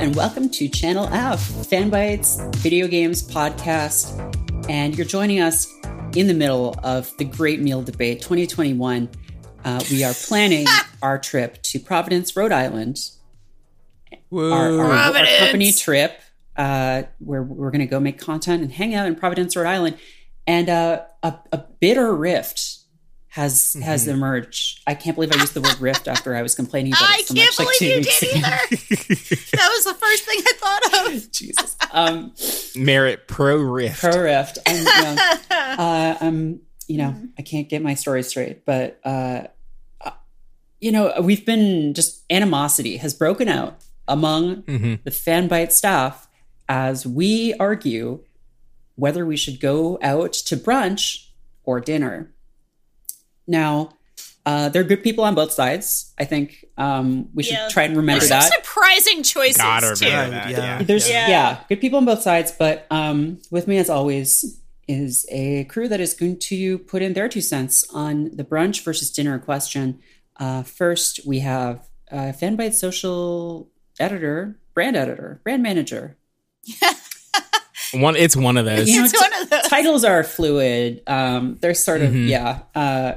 [0.00, 4.16] And welcome to Channel F, Fanbyte's Video Games Podcast.
[4.66, 5.70] And you're joining us
[6.16, 9.10] in the middle of the Great Meal Debate 2021.
[9.62, 10.64] Uh, we are planning
[11.02, 13.10] our trip to Providence, Rhode Island.
[14.32, 15.38] Our, our, our Providence!
[15.38, 16.18] company trip,
[16.56, 19.98] uh, where we're going to go make content and hang out in Providence, Rhode Island.
[20.46, 22.78] And uh, a, a bitter rift
[23.32, 24.10] has has Mm-hmm.
[24.10, 24.80] emerged.
[24.86, 27.26] I can't believe I used the word rift after I was complaining about I it
[27.28, 28.38] so can't much like believe two you weeks did ago.
[28.46, 28.56] either.
[29.56, 31.30] that was the first thing I thought of.
[31.32, 31.76] Jesus.
[31.92, 32.34] Um,
[32.76, 34.00] Merritt Pro Rift.
[34.00, 34.58] pro rift.
[34.66, 35.16] I'm, you know,
[35.50, 39.42] uh, I'm, you know, I can't get my story straight, but, uh,
[40.04, 40.10] uh,
[40.80, 43.76] you know, we've been just animosity has broken out
[44.08, 45.04] among Mhm.
[45.04, 46.26] the Fanbyte staff
[46.68, 48.24] as we argue
[48.96, 51.26] whether we should go out to brunch
[51.62, 52.32] or dinner.
[53.50, 53.90] Now,
[54.46, 56.14] uh, there are good people on both sides.
[56.18, 57.68] I think um, we should Yeah.
[57.68, 58.52] try and remember There's some that.
[58.64, 60.06] surprising choices Gotta too.
[60.06, 60.56] that, yeah.
[60.78, 60.82] yeah.
[60.82, 61.28] There's Yeah.
[61.28, 61.58] yeah.
[61.68, 64.56] good people on both sides, but um, with me as always
[64.88, 68.82] is a crew that is going to put in their two cents on the brunch
[68.82, 69.98] versus dinner question.
[70.38, 73.68] Uh, first, we have uh, Fanbyte social
[74.00, 76.16] editor, brand editor, brand manager.
[77.92, 78.88] One, it's one of those.
[78.88, 79.62] You know, It's one of those.
[79.64, 81.02] Titles are fluid.
[81.08, 82.28] Um, they're sort of Mhm.
[82.28, 82.60] yeah.
[82.74, 83.14] Uh,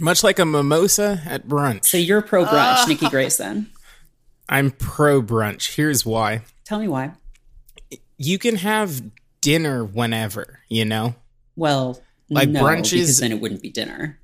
[0.00, 1.84] Much like a mimosa at brunch.
[1.86, 2.86] so you're pro brunch, Oh.
[2.88, 3.70] Nikki Grayson.
[4.48, 5.74] I'm pro brunch.
[5.74, 6.42] Here's why.
[6.64, 7.12] Tell me why.
[8.16, 9.02] You can have
[9.40, 11.14] dinner whenever, you know?
[11.56, 12.00] Well,
[12.30, 14.18] Like no, brunch because then it wouldn't be dinner.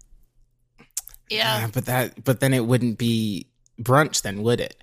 [1.31, 1.65] Yeah.
[1.65, 3.47] Uh, but that but then it wouldn't be
[3.81, 4.77] brunch then, would it?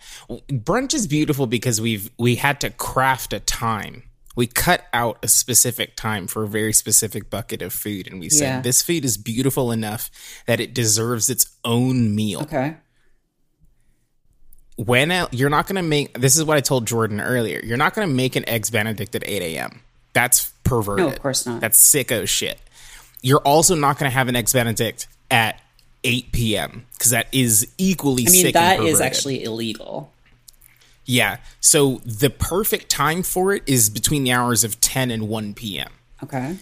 [0.50, 4.04] Brunch is beautiful because we've we had to craft a time.
[4.36, 8.30] We cut out a specific time for a very specific bucket of food and we
[8.30, 8.62] said Yeah.
[8.62, 10.10] this food is beautiful enough
[10.46, 12.42] that it deserves its own meal.
[12.44, 12.78] Okay.
[14.78, 17.62] when el- you're not going to make this is what I told Jordan earlier.
[17.64, 19.82] You're not going to make an eggs Benedict at 8 a.m.
[20.14, 21.06] That's perverted.
[21.06, 21.62] No, of course not.
[21.62, 22.58] That's sicko shit.
[23.22, 25.62] You're also not going to have an eggs Benedict at
[26.04, 26.86] 8 p.m.
[26.94, 28.54] because that is equally I mean, sick.
[28.56, 30.12] that is actually illegal.
[31.12, 31.38] Yeah.
[31.60, 35.90] So the perfect time for it is between the hours of 10 and 1 p.m.
[36.24, 36.56] Okay.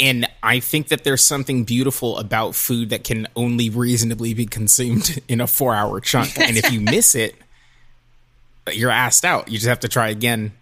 [0.00, 5.20] And I think that there's something beautiful about food that can only reasonably be consumed
[5.28, 6.38] in a four hour chunk.
[6.38, 7.36] and if you miss it,
[8.72, 9.48] you're asked out.
[9.48, 10.52] You just have to try again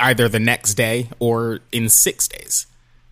[0.00, 2.66] either the next day or in six days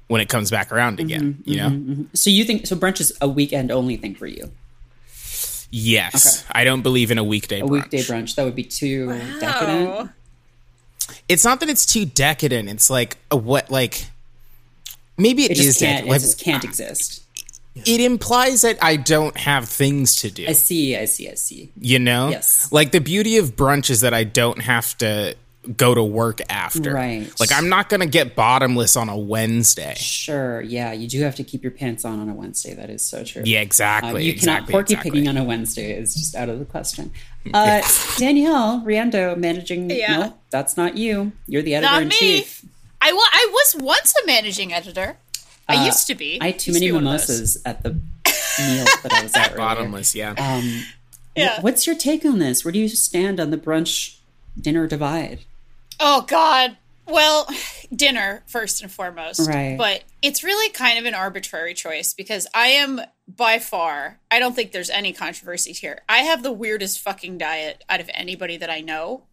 [0.09, 1.07] when it comes back around mm-hmm.
[1.07, 1.43] again.
[1.45, 1.69] you know?
[1.69, 1.93] Mm-hmm.
[1.93, 2.05] Mm-hmm.
[2.15, 2.75] So you think so?
[2.75, 4.51] Brunch is a weekend only thing for you.
[5.71, 6.45] Yes.
[6.51, 7.71] I don't believe in a weekday A brunch.
[7.71, 9.07] weekday brunch that would be too
[9.41, 9.89] decadent.
[9.89, 10.09] Oh.
[11.29, 12.69] It's not that it's too decadent.
[12.69, 14.07] It's like a what like
[15.17, 15.99] maybe It it is just can't.
[16.07, 16.17] decadent.
[16.17, 17.23] It just can't exist.
[17.75, 20.47] it implies that I don't have things to do.
[20.49, 20.97] I see.
[20.97, 21.29] I see.
[21.31, 21.71] I see.
[21.81, 22.29] You know?
[22.31, 22.71] Yes.
[22.73, 25.37] Like the beauty of brunch is that I don't have to
[25.77, 26.95] go to work after.
[26.95, 27.31] Right.
[27.39, 29.95] Like I'm not going to get bottomless on a Wednesday.
[29.97, 30.61] Sure.
[30.63, 32.73] Yeah, you do have to keep your pants on on a Wednesday.
[32.75, 33.43] That is so true.
[33.45, 34.25] Yeah, Uh, exactly.
[34.25, 35.11] you cannot exactly, porky exactly.
[35.11, 37.13] picking on a Wednesday is just out of the question.
[37.55, 37.81] Uh,
[38.19, 39.89] Danielle Riendeau managing.
[39.91, 40.17] Yeah.
[40.19, 41.33] No, that's not you.
[41.47, 42.15] You're the editor Not in me.
[42.15, 42.67] chief.
[43.01, 45.17] I, wa- I was once a managing editor.
[45.67, 46.39] I used to be.
[46.39, 47.29] Uh, I had too Used to many be one of those.
[47.29, 49.47] mimosas at the meal that I was at.
[49.53, 49.57] earlier.
[49.57, 50.33] Bottomless, yeah.
[50.37, 50.83] Um,
[51.35, 51.63] Yeah.
[51.63, 52.63] What's your take on this?
[52.63, 54.19] Where do you stand on the brunch
[54.61, 55.41] dinner divide?
[56.01, 56.77] Oh God.
[57.07, 57.49] Well,
[57.95, 59.49] dinner first and foremost.
[59.49, 59.77] Right.
[59.77, 64.55] But it's really kind of an arbitrary choice because I am by far, I don't
[64.57, 66.03] think there's any controversy here.
[66.09, 69.25] I have the weirdest fucking diet out of anybody that I know.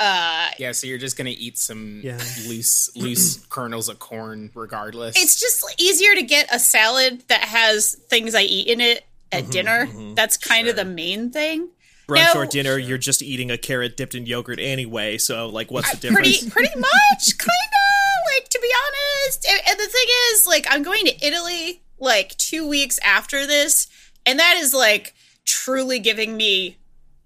[0.00, 2.18] Uh yeah, so you're just going to eat some Yeah.
[2.48, 5.16] loose loose kernels of corn regardless.
[5.16, 9.48] it's just easier to get a salad that has things I eat in it at
[9.50, 9.88] dinner.
[10.14, 11.68] That's kind of the main thing.
[12.06, 12.40] Brunch No.
[12.40, 15.18] or dinner, you're just eating a carrot dipped in yogurt anyway.
[15.18, 16.38] So, like, what's the difference?
[16.40, 19.46] Pretty pretty much, kind of like to be honest.
[19.48, 23.86] And, and the thing is, like, I'm going to Italy like two weeks after this,
[24.26, 25.14] and that is like
[25.44, 26.76] truly giving me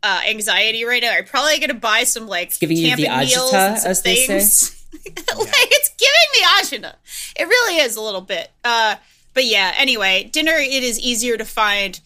[0.02, 1.12] uh, anxiety right now.
[1.12, 3.90] I'm probably going to buy some like giving you the camping meals agita, and some
[3.90, 4.72] as they say.
[5.04, 6.94] like it's giving me agita.
[7.38, 8.50] It really is a little bit.
[8.64, 8.96] Uh,
[9.34, 9.72] but yeah.
[9.76, 10.54] Anyway, dinner.
[10.56, 12.00] It is easier to find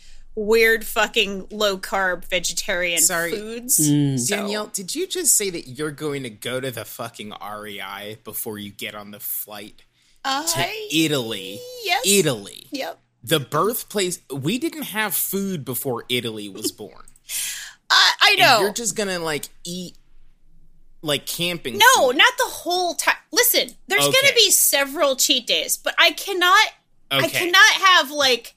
[0.47, 3.31] weird fucking low carb vegetarian Sorry.
[3.33, 3.79] foods.
[3.79, 4.19] Mm.
[4.19, 8.19] So- Danielle, did you just say that you're going to go to the fucking REI
[8.25, 9.83] before you get on the flight
[10.25, 11.61] to Italy?
[11.85, 12.03] yes.
[12.07, 12.67] Italy.
[12.71, 12.99] Yep.
[13.23, 14.21] The birthplace.
[14.33, 17.05] We didn't have food before Italy was born.
[17.91, 18.61] I, I And know.
[18.63, 19.97] You're just gonna like eat
[21.03, 21.79] like camping.
[21.79, 22.17] No, food.
[22.17, 23.17] not the whole time.
[23.33, 24.13] Listen, there's Okay.
[24.13, 26.67] going to be several cheat days, but I cannot.
[27.13, 27.25] Okay.
[27.25, 28.55] I cannot have like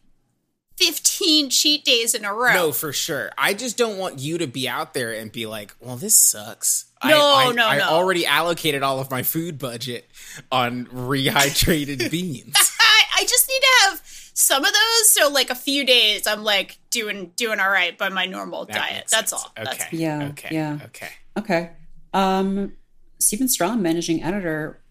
[0.77, 2.53] 15 cheat days in a row.
[2.53, 3.31] No, for sure.
[3.37, 6.85] I just don't want you to be out there and be like, "Well, this sucks."
[7.03, 7.83] No, I, I, no, I no.
[7.89, 10.09] already allocated all of my food budget
[10.51, 12.55] on rehydrated beans.
[12.79, 14.01] I, I just need to have
[14.33, 15.09] some of those.
[15.09, 18.75] So like a few days, I'm like doing doing all right by my normal That
[18.75, 19.05] diet.
[19.11, 19.33] That's sense.
[19.33, 19.51] all.
[19.57, 19.63] Okay.
[19.77, 20.49] That's Yeah, Okay.
[20.51, 20.79] yeah.
[20.85, 21.09] Okay.
[21.37, 21.71] Okay.
[22.13, 22.73] Um,
[23.19, 24.81] Steven Strom, managing editor.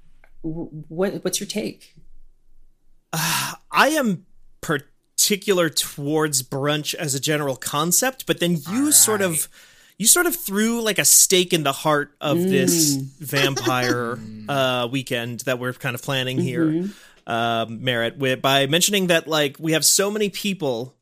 [0.42, 1.94] wh- What what's your take?
[3.12, 4.26] I am
[5.32, 9.48] particular towards brunch as a general concept, but then you sort of
[9.96, 14.18] you sort of threw like a stake in the heart of this vampire
[14.48, 16.90] uh, weekend that we're kind of planning here,
[17.26, 20.94] um, Merritt, with, by mentioning that like we have so many people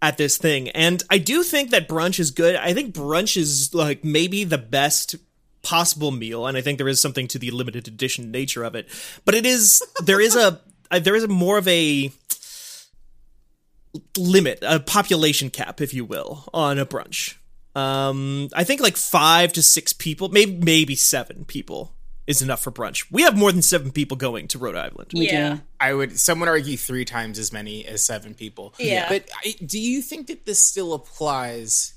[0.00, 2.54] at this thing, and I do think that brunch is good.
[2.54, 5.16] I think brunch is like maybe the best
[5.62, 8.86] possible meal and i think there is something to the limited edition nature of it.
[9.24, 10.60] But it is there is a
[11.00, 12.12] there is a more of a
[14.16, 17.34] limit a population cap if you will on a brunch
[17.74, 21.92] um i think like five to six people maybe maybe seven people
[22.26, 25.28] is enough for brunch we have more than seven people going to rhode island We
[25.30, 25.54] Yeah.
[25.56, 25.60] do.
[25.78, 26.18] I would.
[26.18, 28.74] Some would argue three times as many as seven people.
[28.78, 29.08] Yeah.
[29.10, 31.92] But I, do you think that this still applies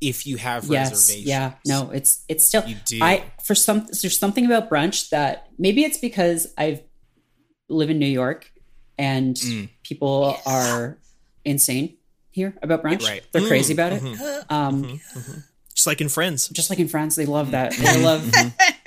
[0.00, 0.90] if you have Yes.
[0.92, 1.26] reservations?
[1.26, 1.54] Yeah.
[1.66, 2.64] No, it's it's still.
[2.66, 3.00] You do.
[3.02, 6.84] I for some there's something about brunch that maybe it's because I
[7.68, 8.50] live in New York
[8.96, 9.68] and Mm.
[9.82, 10.98] people are
[11.44, 11.96] insane
[12.30, 13.06] here about brunch.
[13.06, 13.22] Right.
[13.32, 14.02] They're Mm, crazy about it.
[14.02, 14.54] Mm-hmm.
[14.54, 15.00] Um,
[15.74, 17.72] just like in friends just like in France, they love that.
[17.72, 18.22] They love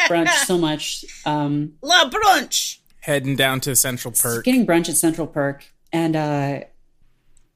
[0.07, 1.03] brunch so much.
[1.25, 2.77] Um, La brunch.
[3.01, 4.45] Heading down to Central Perk.
[4.45, 6.61] getting brunch at Central Perk, and uh,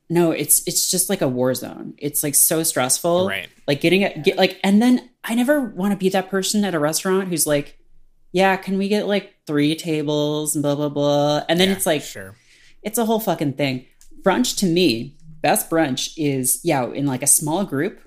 [0.10, 1.94] no, it's it's just like a war zone.
[1.98, 3.28] It's like so stressful.
[3.28, 3.48] Right.
[3.68, 6.74] Like getting it, get like, and then I never want to be that person at
[6.76, 7.78] a restaurant who's like,
[8.32, 11.86] yeah, can we get like three tables and blah blah blah, and then Yeah, it's
[11.86, 12.36] like sure.
[12.84, 13.86] it's a whole fucking thing.
[14.28, 18.00] Brunch to me, best brunch is yeah, in like a small group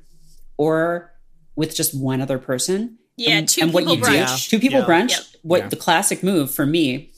[0.59, 1.13] or
[1.57, 2.99] with just one other person.
[3.17, 4.49] Yeah, and, two and what people you brunch.
[4.51, 4.87] do, two people Yeah.
[4.87, 5.11] brunch.
[5.11, 5.21] Yep.
[5.43, 5.69] What Yeah.
[5.69, 7.13] the classic move for me,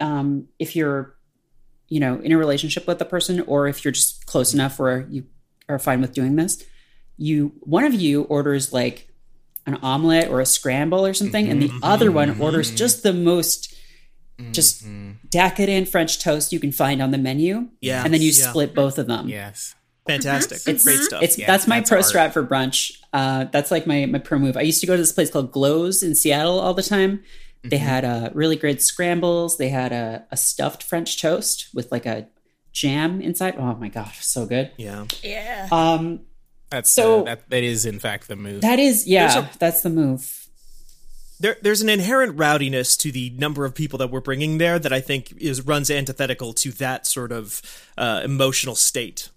[0.00, 1.14] um, if you're,
[1.88, 5.06] you know, in a relationship with the person, or if you're just close enough where
[5.10, 5.24] you
[5.68, 6.64] are fine with doing this,
[7.16, 9.08] you one of you orders like
[9.66, 13.74] an omelet or a scramble or something, and the other one orders just the most
[14.52, 14.84] just
[15.28, 17.68] decadent French toast you can find on the menu.
[17.80, 18.04] Yeah.
[18.04, 18.48] and then you Yeah.
[18.50, 19.28] split both of them.
[19.28, 19.74] Yes.
[20.06, 22.06] fantastic It's great stuff It's Yeah, that's my that's pro art.
[22.06, 22.92] strat for brunch.
[23.12, 24.56] Uh, that's like my my pro move.
[24.56, 27.22] I used to go to this place called Glo's in Seattle all the time.
[27.62, 27.86] They Mm-hmm.
[27.86, 29.58] had uh, really great scrambles.
[29.58, 32.26] They had a, a stuffed French toast with like a
[32.72, 33.54] jam inside.
[33.58, 34.70] Oh my gosh, so good.
[34.78, 35.68] yeah Yeah.
[35.70, 36.20] Um,
[36.70, 37.50] That's So- uh, that.
[37.50, 38.62] That is in fact the move.
[38.62, 40.39] that is yeah, a- that's the move.
[41.40, 44.92] There, there's an inherent rowdiness to the number of people that we're bringing there that
[44.92, 47.62] I think is runs antithetical to that sort of
[47.98, 49.30] uh, emotional state.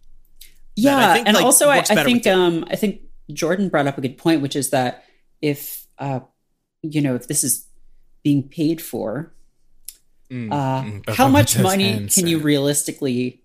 [0.75, 3.97] Yeah, I think, and like, also I, I think um I think Jordan brought up
[3.97, 5.05] a good point, which is that
[5.41, 6.21] if uh
[6.81, 7.67] you know if this is
[8.23, 9.33] being paid for,
[10.31, 13.41] Mm, uh, mm, how much money can you realistically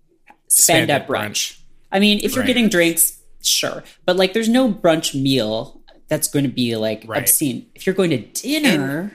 [0.47, 1.59] spend, Spend at at brunch?
[1.91, 2.47] I mean, if you're Right.
[2.47, 5.78] getting drinks, sure, but like there's no brunch meal
[6.09, 7.21] that's going to be like Right.
[7.21, 7.67] obscene.
[7.75, 9.13] If you're going to dinner,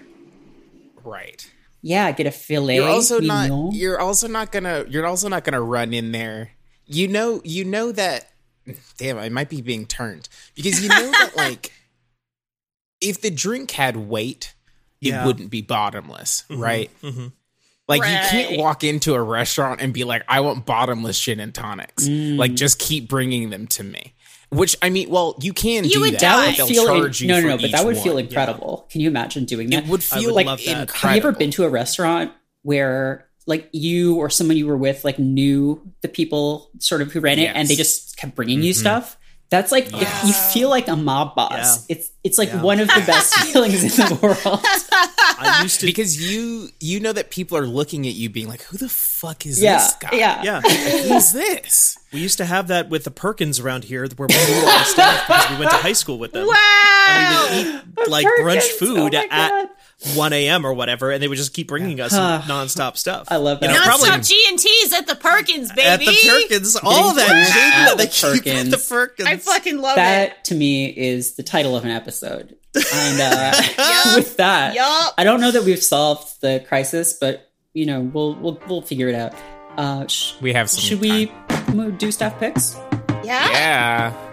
[1.02, 1.50] Right.
[1.82, 2.76] yeah, get a filet.
[2.76, 3.48] You're also mignon.
[3.66, 3.74] not.
[3.74, 4.84] You're also not gonna.
[4.88, 6.52] You're also not gonna run in there.
[6.86, 7.40] You know.
[7.44, 8.30] You know that.
[8.96, 11.72] Damn, I might be being turned because you know that like,
[13.02, 14.54] if the drink had weight,
[15.02, 15.26] it Yeah.
[15.26, 16.90] wouldn't be bottomless, right?
[17.02, 17.32] mhm.
[17.86, 21.54] Like you can't walk into a restaurant and be like, "I want bottomless gin and
[21.54, 22.38] tonics." Mm.
[22.38, 24.14] Like, just keep bringing them to me.
[24.56, 26.20] Which I mean, well, you can You do would that.
[26.20, 26.46] that die.
[26.48, 28.24] would They'll feel in- charge you no, no, no, but that each would feel one.
[28.24, 28.86] incredible.
[28.90, 29.84] Can you imagine doing that?
[29.84, 30.94] It would feel would like incredible.
[30.94, 32.32] Have you ever been to a restaurant
[32.62, 37.20] where like you or someone you were with like knew the people sort of who
[37.20, 37.52] ran it Yes.
[37.56, 38.80] and they just kept bringing you mm-hmm.
[38.80, 39.18] stuff?
[39.54, 41.86] That's like if you feel like a mob boss.
[41.88, 41.96] Yeah.
[41.96, 42.62] It's it's like Yeah.
[42.62, 44.60] one of the best feelings in the world.
[44.64, 45.86] I I used to.
[45.86, 49.44] because you you know that people are looking at you being like, "Who the fuck
[49.46, 50.10] is Yeah, this guy?
[50.12, 54.28] yeah, yeah, who's this?" we used to have that with the Perkins around here, where
[54.28, 56.46] we knew all staff because we went to high school with them.
[56.46, 57.48] Wow.
[57.50, 59.68] We would eat like brunch food oh at God.
[60.14, 60.64] 1 a.m.
[60.66, 62.12] or whatever, and they would just keep bringing us
[62.48, 63.28] nonstop stuff.
[63.30, 65.82] I love You know, Non-stop probably G and T's at the Perkins, baby.
[65.82, 68.88] at the Perkins, all that food shit at that they the keep at the Perkins.
[68.88, 69.28] Perkins.
[69.28, 69.96] I fucking love it.
[69.96, 72.56] that to me is the title of an episode.
[72.74, 75.14] And uh, with that, Yup.
[75.16, 79.08] I don't know that we've solved the crisis, but you know, we'll we'll we'll figure
[79.08, 79.32] it out.
[79.76, 80.80] Uh, sh- We have some.
[80.80, 81.32] should we
[81.72, 82.76] mo- do staff picks?
[83.24, 83.48] Yeah.
[83.50, 84.30] Yeah.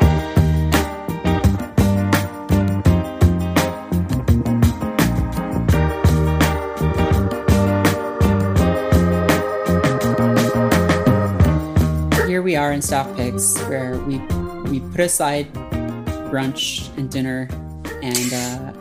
[12.41, 14.17] Here we are in staff picks, where we
[14.71, 17.48] we put aside brunch and dinner,
[18.01, 18.71] and uh,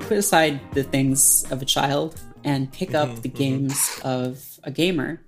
[0.00, 5.22] put aside the things of a child, and pick up the games of a gamer.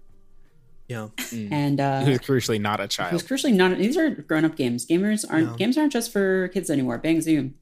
[0.86, 1.08] yeah.
[1.32, 3.12] And uh, Who's crucially not a child.
[3.12, 3.78] Who's crucially not.
[3.78, 4.84] These are grown-up games.
[4.84, 6.98] Gamers aren't games aren't just for kids anymore.
[6.98, 7.54] Bang zoom.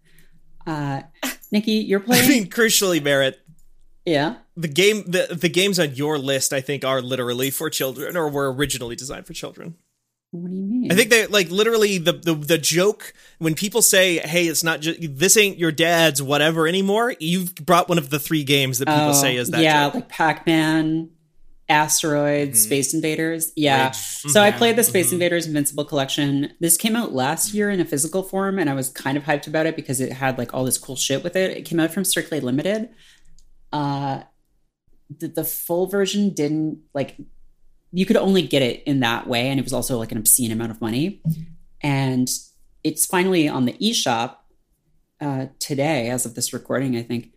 [0.66, 1.02] Uh,
[1.52, 2.22] Nikki, you're playing.
[2.24, 2.42] I playing.
[2.42, 3.38] mean, crucially, Merritt,
[4.04, 4.38] yeah.
[4.56, 8.28] the game, the the games on your list, I think, are literally for children, or
[8.28, 9.76] were originally designed for children.
[10.42, 10.92] What do you mean?
[10.92, 14.80] I think they like literally the, the the joke when people say, "Hey, it's not
[14.80, 18.86] just this ain't your dad's whatever anymore." You've brought one of the three games that
[18.86, 19.60] people Oh, say is that.
[19.60, 19.94] yeah, joke.
[19.94, 21.10] like Pac-Man,
[21.68, 22.66] Asteroids, mm-hmm.
[22.66, 23.52] Space Invaders.
[23.56, 23.90] Yeah.
[23.90, 24.58] so I mm-hmm.
[24.58, 25.14] played the Space mm-hmm.
[25.14, 26.52] Invaders Invincible Collection.
[26.60, 29.46] This came out last year in a physical form, and I was kind of hyped
[29.48, 31.56] about it because it had like all this cool shit with it.
[31.56, 32.90] It came out from Strictly Limited.
[33.72, 34.22] Uh,
[35.18, 37.16] the, the full version didn't like.
[37.92, 40.50] You could only get it in that way, and it was also like an obscene
[40.52, 41.22] amount of money.
[41.82, 42.28] And
[42.84, 44.36] it's finally on the eShop
[45.20, 46.96] uh, today, as of this recording.
[46.96, 47.32] I think.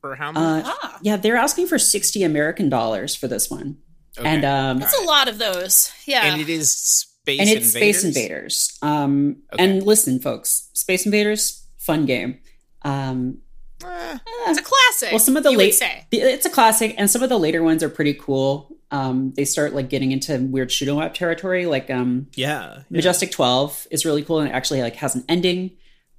[0.00, 0.64] For how much?
[0.64, 0.98] Uh, Ah.
[1.02, 3.76] yeah, they're asking for 60 American dollars for this one.
[4.18, 5.92] And um That's a lot of those.
[6.06, 6.24] Yeah.
[6.32, 8.00] and it is space and it's invaders?
[8.00, 8.78] Space Invaders.
[8.82, 9.62] Um Okay.
[9.64, 12.40] and listen folks, Space Invaders fun game.
[12.82, 13.38] Um
[13.84, 15.10] Eh, it's a classic.
[15.12, 15.80] well some of the late
[16.12, 18.76] it's a classic and some of the later ones are pretty cool.
[18.90, 22.82] Um they start like getting into weird shoot 'em up territory like um yeah, yeah.
[22.90, 25.72] Majestic 12 is really cool and it actually like has an ending.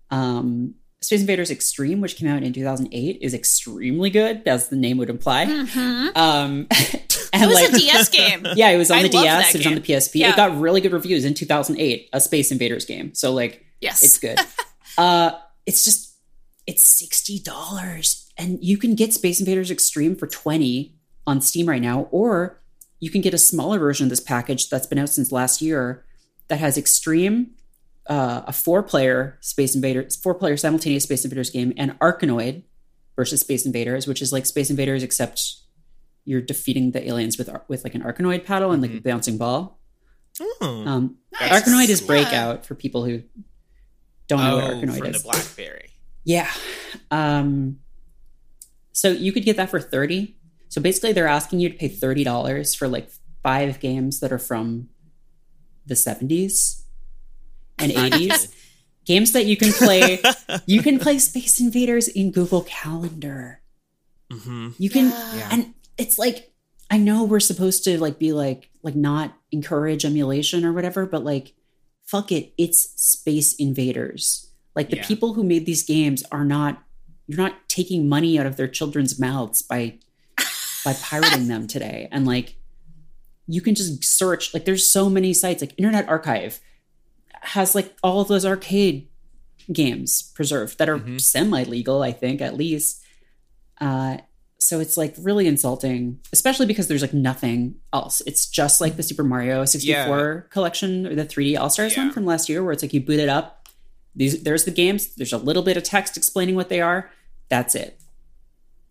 [0.09, 4.97] Um Space Invaders Extreme, which came out in 2008, is extremely good, as the name
[4.99, 5.45] would imply.
[5.47, 6.09] Mm-hmm.
[6.15, 6.67] Um,
[7.33, 8.45] It was like, a DS game.
[8.55, 9.55] Yeah, it was on I the DS.
[9.55, 9.81] It was on the.
[9.81, 10.15] PSP.
[10.15, 10.31] Yeah.
[10.31, 12.09] It got really good reviews in 2008.
[12.13, 13.15] A Space Invaders game.
[13.15, 14.03] So like, Yes.
[14.03, 14.37] it's good.
[14.97, 15.31] uh,
[15.65, 16.13] it's just
[16.67, 20.99] it's sixty dollars, and you can get Space Invaders Extreme for twenty
[21.31, 22.61] on Steam right now, or
[22.99, 26.05] you can get a smaller version of this package that's been out since last year
[26.49, 27.51] that has Extreme,
[28.07, 32.63] uh, a four-player Space Invaders, four-player simultaneous Space Invaders game, and Arkanoid
[33.15, 35.55] versus Space Invaders, which is like Space Invaders except
[36.25, 39.79] you're defeating the aliens with with like an Arkanoid paddle and like a bouncing ball.
[40.39, 40.83] Oh.
[40.85, 41.63] Um, Nice.
[41.63, 42.01] Arkanoid is.
[42.01, 43.23] Breakout for people who
[44.27, 45.23] don't know what Oh, Arkanoid from is.
[45.23, 45.89] the BlackBerry.
[46.23, 46.49] Yeah.
[47.09, 47.79] Um,
[48.91, 50.35] so you could get that for 30.
[50.71, 52.23] So basically they're asking you to pay $30
[52.77, 53.09] for like
[53.43, 54.87] five games that are from
[55.85, 56.83] the 70s
[57.77, 58.47] and 80s.
[59.05, 60.21] games that you can play.
[60.65, 63.59] you can play Space Invaders in Google Calendar.
[64.31, 65.49] hmm You can Yeah.
[65.51, 66.53] and it's like
[66.89, 71.25] I know we're supposed to like be like like not encourage emulation or whatever, but
[71.25, 71.53] like
[72.05, 74.47] fuck it, it's Space Invaders.
[74.75, 75.07] Like the Yeah.
[75.07, 76.81] people who made these games are not
[77.27, 79.99] you're not taking money out of their children's mouths by
[80.83, 82.07] by pirating them today.
[82.11, 82.55] And like
[83.47, 86.59] you can just search like there's so many sites like Internet Archive
[87.41, 89.07] has like all of those arcade
[89.71, 91.19] games preserved that are Mhm.
[91.19, 93.01] semi legal, I think, at least.
[93.79, 94.17] Uh,
[94.59, 98.21] so it's like really insulting, especially because there's like nothing else.
[98.27, 102.03] It's just like the Super Mario 64 collection or the 3D All Stars Yeah.
[102.05, 103.67] one from last year, where it's like you boot it up.
[104.15, 105.15] These there's the games.
[105.15, 107.09] There's a little bit of text explaining what they are.
[107.49, 107.99] That's it.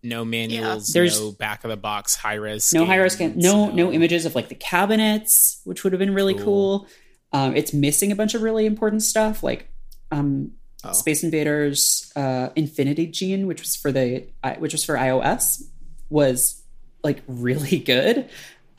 [0.03, 2.73] No manuals, There's- no back of the box high res.
[2.73, 3.33] No high res scan.
[3.37, 6.79] No no images of like the cabinets, which would have been really cool.
[6.79, 6.87] Cool.
[7.33, 9.69] Um, it's missing a bunch of really important stuff like
[10.11, 10.51] um,
[10.83, 10.93] Oh.
[10.93, 14.25] Space Invaders uh, Infinity Gene, which was for the
[14.57, 15.61] which was for iOS,
[16.09, 16.63] was
[17.03, 18.27] like really good,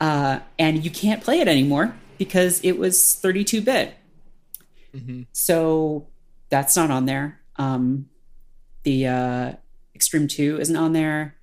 [0.01, 3.93] uh, and you can't play it anymore because it was 32 bit.
[4.93, 5.27] Mhm.
[5.31, 6.07] So
[6.49, 7.39] that's not on there.
[7.55, 8.09] Um,
[8.83, 9.53] the uh,
[9.95, 11.35] Extreme Two isn't on there.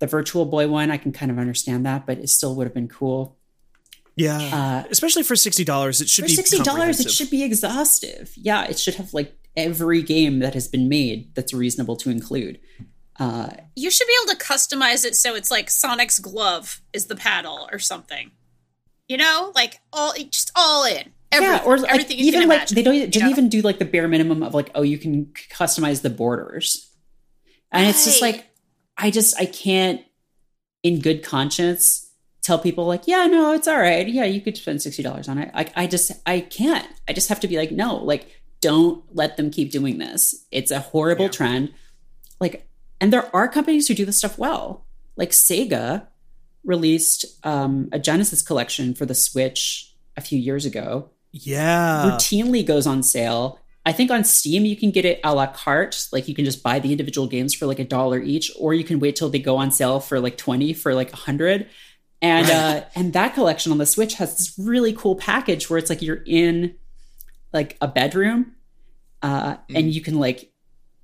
[0.00, 2.74] The Virtual Boy one, I can kind of understand that, but it still would have
[2.74, 3.38] been cool.
[4.16, 4.38] Yeah,
[4.84, 8.32] Uh, especially for sixty dollars, it should for be sixty dollars, it should be exhaustive.
[8.36, 12.60] Yeah, it should have like every game that has been made that's reasonable to include.
[13.18, 17.16] Uh, You should be able to customize it so it's like Sonic's glove is the
[17.16, 18.30] paddle or something.
[19.08, 21.12] You know, like all just all in.
[21.32, 22.74] Everything, yeah, or like everything you even can like imagine.
[22.76, 23.28] they don't didn't know?
[23.30, 26.88] even do like the bare minimum of like oh you can customize the borders,
[27.74, 28.46] and it's just like
[28.96, 30.00] I just I can't
[30.82, 32.10] in good conscience
[32.42, 34.06] tell people like yeah no it's all right.
[34.08, 35.50] Yeah you could spend sixty dollars on it.
[35.54, 36.86] I I just I can't.
[37.08, 38.28] I just have to be like no like
[38.60, 40.46] don't let them keep doing this.
[40.50, 41.30] It's a horrible Yeah.
[41.30, 41.72] trend.
[42.40, 42.66] Like
[43.00, 44.86] and there are companies who do this stuff well.
[45.16, 46.06] Like Sega
[46.64, 51.10] released um, a Genesis collection for the Switch a few years ago.
[51.32, 52.10] Yeah.
[52.10, 53.58] routinely goes on sale.
[53.86, 56.62] I think on Steam you can get it a la carte, like you can just
[56.62, 59.38] buy the individual games for like a dollar each, or you can wait till they
[59.38, 61.68] go on sale for like twenty for like a hundred.
[62.22, 65.90] And uh, and that collection on the Switch has this really cool package where it's
[65.90, 66.76] like you're in
[67.52, 68.52] like a bedroom,
[69.22, 70.50] uh, and you can like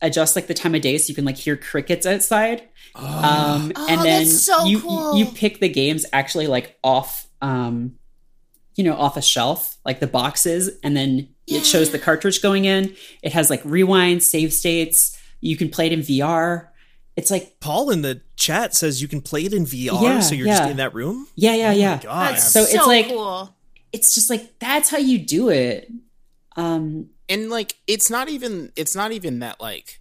[0.01, 2.63] adjust like the time of day so you can like hear crickets outside.
[2.95, 5.15] Um, Oh, and then that's so you, cool.
[5.17, 7.97] you pick the games actually like off, um,
[8.81, 12.65] you know, off a shelf, like the boxes, and then it shows the cartridge going
[12.65, 12.97] in.
[13.23, 15.19] It has like rewind, save states.
[15.43, 16.69] You can play it in VR.
[17.15, 20.35] It's like, Paul in the chat says you can play it in VR, Yeah, so
[20.35, 20.59] you're yeah.
[20.61, 21.29] just in that room.
[21.37, 22.01] yeah, yeah, yeah.
[22.03, 22.35] God.
[22.37, 23.55] That's So so, it's like- cool.
[23.93, 25.91] It's just like that's how you do it.
[26.57, 30.01] Um, and like it's not even it's not even that like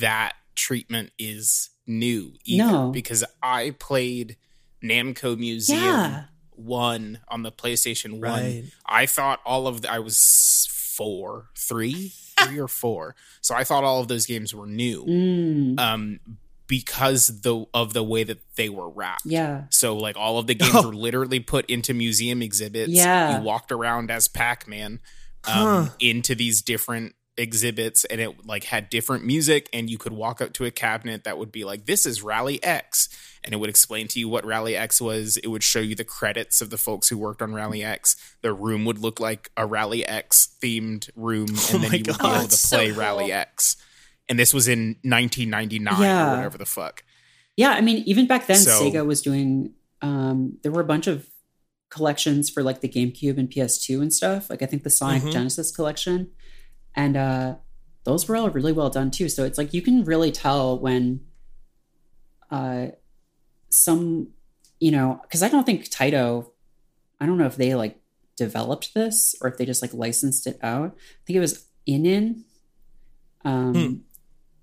[0.00, 2.90] that treatment is new either No.
[2.90, 4.36] because I played
[4.82, 6.24] Namco Museum Yeah.
[6.58, 8.20] 1 on the PlayStation 1.
[8.20, 8.64] Right.
[8.86, 12.12] I thought all of the, I was 4, 3,
[12.44, 13.14] 3 or 4.
[13.40, 15.04] So I thought all of those games were new.
[15.04, 16.20] mm, Um
[16.66, 19.24] because the of the way that they were wrapped.
[19.24, 20.86] yeah, So like all of the games Oh.
[20.88, 22.90] were literally put into museum exhibits.
[22.92, 23.38] Yeah.
[23.38, 25.00] You walked around as Pac-Man
[25.46, 25.88] um, Huh.
[25.98, 30.52] into these different exhibits and it like had different music and you could walk up
[30.54, 33.08] to a cabinet that would be like this is Rally X
[33.44, 35.36] and it would explain to you what Rally X was.
[35.36, 38.16] It would show you the credits of the folks who worked on Rally X.
[38.42, 42.18] The room would look like a Rally X themed room and Oh then you would
[42.18, 42.18] God.
[42.18, 42.98] be able to so play cool.
[42.98, 43.76] Rally X.
[44.28, 46.32] And this was in 1999 Yeah.
[46.32, 47.04] or whatever the fuck.
[47.56, 47.70] yeah.
[47.70, 49.72] I mean, even back then, So- Sega was doing.
[50.02, 51.26] Um, there were a bunch of
[51.90, 54.50] collections for like the GameCube and PS2 and stuff.
[54.50, 55.32] Like I think the Sonic Mhm.
[55.32, 56.30] Genesis collection,
[56.94, 57.56] and uh,
[58.04, 59.28] those were all really well done too.
[59.28, 61.20] So it's like you can really tell when
[62.50, 62.86] uh,
[63.70, 64.28] some,
[64.80, 66.50] you know, because I don't think Taito,
[67.20, 68.00] I don't know if they like
[68.36, 70.94] developed this or if they just like licensed it out.
[70.96, 72.42] I think it was ININ.
[73.44, 73.94] Um, Hmm.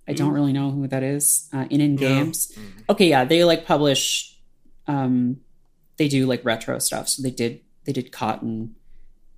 [0.07, 1.49] I don't really know who that is.
[1.51, 2.07] Uh, ININ Yeah.
[2.09, 2.55] Games.
[2.89, 4.37] Okay, yeah, they like publish.
[4.87, 5.37] Um,
[5.97, 7.09] they do like retro stuff.
[7.09, 8.75] So they did they did Cotton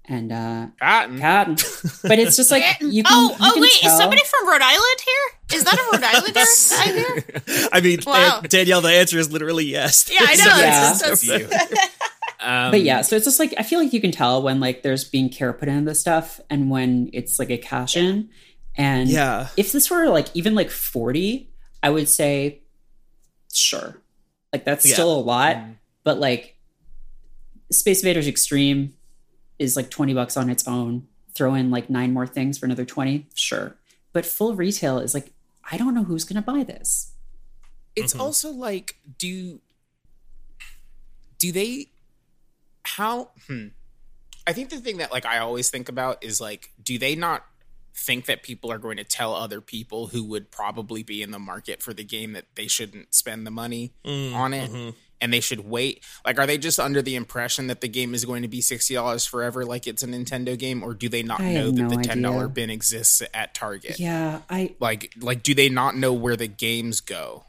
[0.08, 1.20] and uh, Cotton.
[1.20, 1.56] Cotton,
[2.04, 3.12] but it's just like you can.
[3.14, 3.92] oh, you oh can wait, tell.
[3.92, 5.58] is somebody from Rhode Island here?
[5.60, 7.70] Is that a Rhode Islander I hear?
[7.74, 8.40] I mean, Wow.
[8.42, 10.10] Dan- Danielle, the answer is literally yes.
[10.12, 10.44] Yeah, I know.
[10.44, 10.90] So- Yeah.
[10.92, 11.50] It's just- So few.
[12.40, 14.84] Um, but yeah, so it's just like I feel like you can tell when like
[14.84, 18.30] there's being care put into this stuff and when it's like a cash in.
[18.76, 19.48] And Yeah.
[19.58, 21.50] if this were like even like 40,
[21.82, 22.62] I would say
[23.52, 23.98] sure.
[24.54, 24.94] Like that's Yeah.
[24.94, 25.58] still a lot,
[26.04, 26.56] but like
[27.72, 28.94] Space Invaders Extreme
[29.60, 31.08] is like 20 bucks on its own.
[31.34, 33.76] Throw in like nine more things for another 20, sure.
[34.14, 35.32] But full retail is like
[35.70, 37.12] I don't know who's going to buy this.
[37.96, 38.20] It's Mhm.
[38.22, 39.60] also like, do
[41.40, 41.88] do they
[42.84, 43.68] how hmm.
[44.48, 47.46] I think the thing that like I always think about is like, do they not
[47.94, 51.40] think that people are going to tell other people who would probably be in the
[51.40, 54.96] market for the game that they shouldn't spend the money Mm, on it mhm.
[55.20, 56.04] And they should wait?
[56.26, 58.94] Like, are they just under the impression that the game is going to be sixty
[58.94, 61.90] dollars forever, like it's a Nintendo game, or do they not I know that no
[61.90, 62.50] the ten dollar idea.
[62.50, 64.00] bin exists at Target?
[64.00, 67.46] Yeah, I Like, like, do they not know where the games go?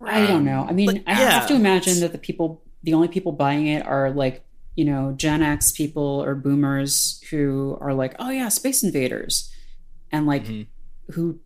[0.00, 0.66] I don't know.
[0.68, 3.86] I mean, But, I have to imagine that the people, the only people buying it
[3.86, 4.44] are like,
[4.76, 9.50] you know, Gen X people or boomers who are like, oh yeah, Space Invaders,
[10.12, 10.66] and like Mhm.
[11.12, 11.40] who.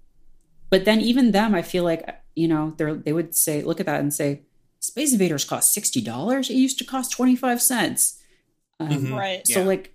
[0.70, 3.80] But then even them, I feel like you know they are they would say, look
[3.80, 4.42] at that and say,
[4.80, 6.50] Space Invaders cost sixty dollars.
[6.50, 8.20] It used to cost twenty five cents.
[8.80, 9.16] Um, Mhm.
[9.16, 9.46] Right.
[9.46, 9.66] So Yeah.
[9.66, 9.94] like,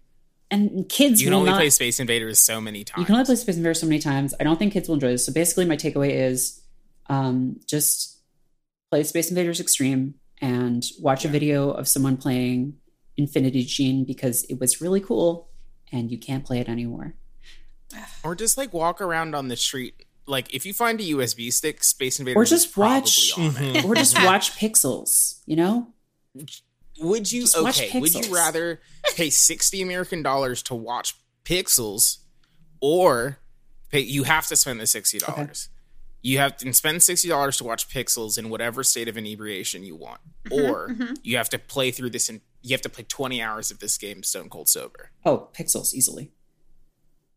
[0.52, 1.58] and kids You can will only not.
[1.60, 3.00] play Space Invaders so many times.
[3.00, 4.34] You can only play Space Invaders so many times.
[4.40, 5.26] I don't think kids will enjoy this.
[5.26, 6.62] So basically, my takeaway is
[7.10, 8.20] um, just
[8.92, 12.76] play Space Invaders Extreme and watch a video of someone playing
[13.18, 15.50] Infinity Gene because it was really cool
[15.92, 17.16] and you can't play it anymore.
[18.24, 20.06] or just like walk around on the street.
[20.26, 23.86] Like if you find a USB stick, Space Invaders, Or just probably watch- on it.
[23.86, 25.88] or just watch Pixels, you know?
[27.00, 28.00] Would you Just okay?
[28.00, 28.80] Would you rather
[29.16, 32.20] pay sixty American dollars to watch Pixels,
[32.82, 33.40] or
[33.90, 34.00] pay?
[34.02, 35.70] You have to spend the sixty dollars.
[36.22, 39.96] you have to spend sixty dollars to watch Pixels in whatever state of inebriation you
[39.96, 43.42] want, Mm-hmm, or you have to play through this and you have to play twenty
[43.42, 45.10] hours of this game stone cold sober.
[45.26, 46.32] Oh, pixels easily,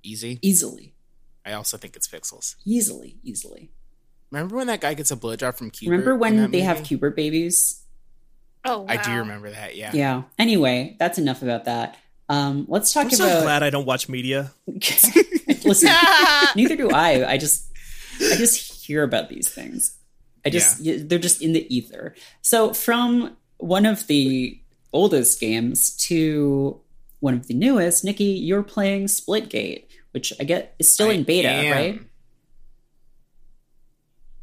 [0.02, 0.38] Easy.
[0.42, 0.94] easily,
[1.46, 2.56] I also think it's Pixels.
[2.66, 3.70] easily, easily.
[4.32, 5.92] Remember when that guy gets a blowjob from Q*bert?
[5.92, 6.88] Remember when that they have movie?
[6.88, 7.84] Q*bert babies?
[8.64, 8.86] Oh, wow.
[8.88, 9.76] I do remember that.
[9.76, 9.92] Yeah.
[9.94, 10.22] Yeah.
[10.38, 11.96] Anyway, that's enough about that.
[12.28, 13.42] Um, let's talk I'm so about.
[13.44, 14.52] glad I don't watch media.
[14.66, 15.90] Listen,
[16.56, 17.30] neither do I.
[17.30, 17.70] I just,
[18.20, 19.96] I just hear about these things.
[20.44, 22.14] I just, y they're just in the ether.
[22.42, 24.60] So from one of the
[24.92, 26.80] oldest games to
[27.20, 29.84] one of the newest, Nikki, you're playing Splitgate,
[30.16, 31.72] which I get is still in beta, am.
[31.72, 32.00] right?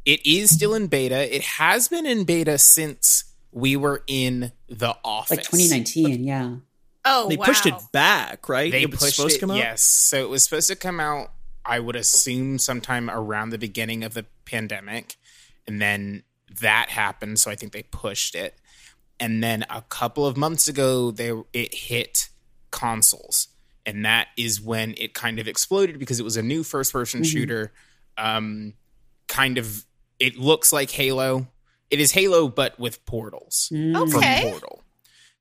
[0.04, 1.34] It is still in beta.
[1.34, 5.36] It has been in beta since we were in the office.
[5.36, 6.54] Like 2019, yeah.
[7.04, 7.44] Oh, They wow.
[7.44, 8.70] pushed it back, right?
[8.70, 9.40] They it was pushed supposed it.
[9.40, 9.56] to come out.
[9.56, 11.32] Yes, so it was supposed to come out.
[11.64, 15.16] I would assume sometime around the beginning of the pandemic,
[15.66, 16.22] and then
[16.60, 17.40] that happened.
[17.40, 18.54] So I think they pushed it.
[19.18, 22.28] And then a couple of months ago, they it hit
[22.70, 23.48] consoles,
[23.86, 27.22] and that is when it kind of exploded because it was a new first person
[27.22, 27.72] shooter.
[28.16, 28.74] Um,
[29.28, 29.84] kind of,
[30.18, 31.48] it looks like Halo.
[31.90, 34.40] It is Halo, but with portals from Okay.
[34.42, 34.82] Portal.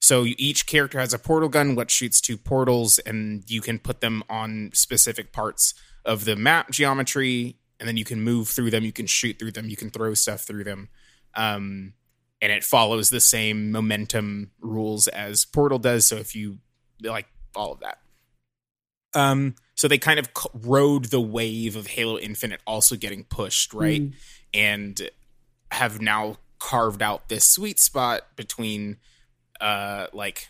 [0.01, 4.01] So each character has a portal gun, which shoots two portals, and you can put
[4.01, 8.83] them on specific parts of the map geometry, and then you can move through them,
[8.83, 10.89] you can shoot through them, you can throw stuff through them.
[11.35, 11.93] Um,
[12.41, 16.05] and it follows the same momentum rules as Portal does.
[16.05, 16.57] So if you
[17.01, 17.99] like all of that.
[19.15, 24.01] Um, so they kind of rode the wave of Halo Infinite also getting pushed, right?
[24.53, 25.09] And
[25.71, 28.97] have now carved out this sweet spot between
[29.59, 30.49] uh like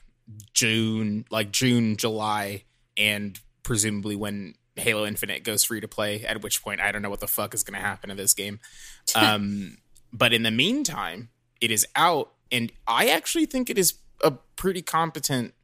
[0.54, 2.64] June, like June, July,
[2.98, 7.10] and presumably when Halo Infinite goes free to play, at which point I don't know
[7.10, 8.60] what the fuck is gonna happen to this game.
[9.16, 9.78] Um
[10.12, 14.84] but in the meantime, it is out, and I actually think it is a pretty
[14.84, 15.56] competent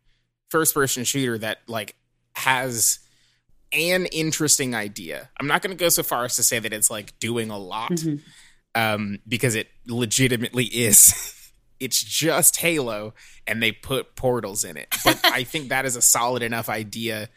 [0.49, 1.95] first person shooter that like
[2.39, 2.99] has
[3.71, 5.29] an interesting idea.
[5.39, 7.57] I'm not going to go so far as to say that it's like doing a
[7.57, 7.91] lot
[8.75, 11.51] um, because it legitimately is.
[11.79, 13.13] it's just Halo
[13.45, 14.87] and they put portals in it.
[15.03, 17.29] But I think that is a solid enough idea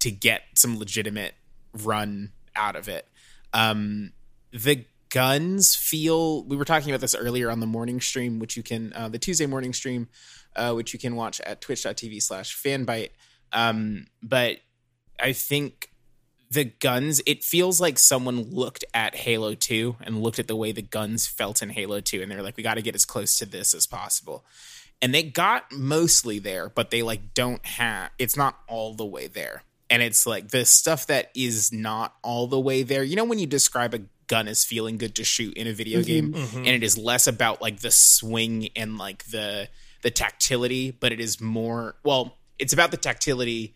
[0.00, 1.34] to get some legitimate
[1.72, 3.06] run out of it.
[3.52, 4.12] Um,
[4.52, 8.62] the guns feel we were talking about this earlier on the morning stream which you
[8.62, 10.06] can uh, the tuesday morning stream
[10.54, 13.08] uh, which you can watch at twitch.tv slash fanbyte
[13.52, 14.58] um, but
[15.20, 15.90] i think
[16.50, 20.72] the guns it feels like someone looked at halo 2 and looked at the way
[20.72, 23.36] the guns felt in halo 2 and they're like we got to get as close
[23.38, 24.44] to this as possible.
[25.00, 29.26] And they got mostly there but they like don't have it's not all the way
[29.26, 29.62] there.
[29.90, 33.38] And it's like the stuff that is not all the way there you know when
[33.38, 36.82] you describe a gun as feeling good to shoot in a video game and it
[36.82, 39.68] is less about like the swing and like the
[40.02, 43.74] the tactility but it is more well it's about the tactility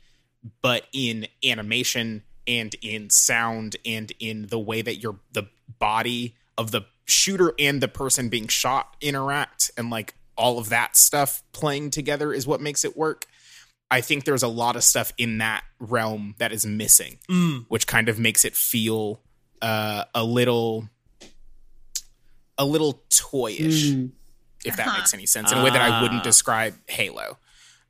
[0.60, 5.44] but in animation and in sound and in the way that your the
[5.78, 10.96] body of the shooter and the person being shot interact and like all of that
[10.96, 13.26] stuff playing together is what makes it work.
[13.90, 17.18] I think there's a lot of stuff in that realm that is missing,
[17.68, 19.20] which kind of makes it feel
[19.60, 20.88] uh, a little
[22.56, 24.10] a little toyish,
[24.64, 27.38] if that makes any sense, in a way that I wouldn't describe Halo.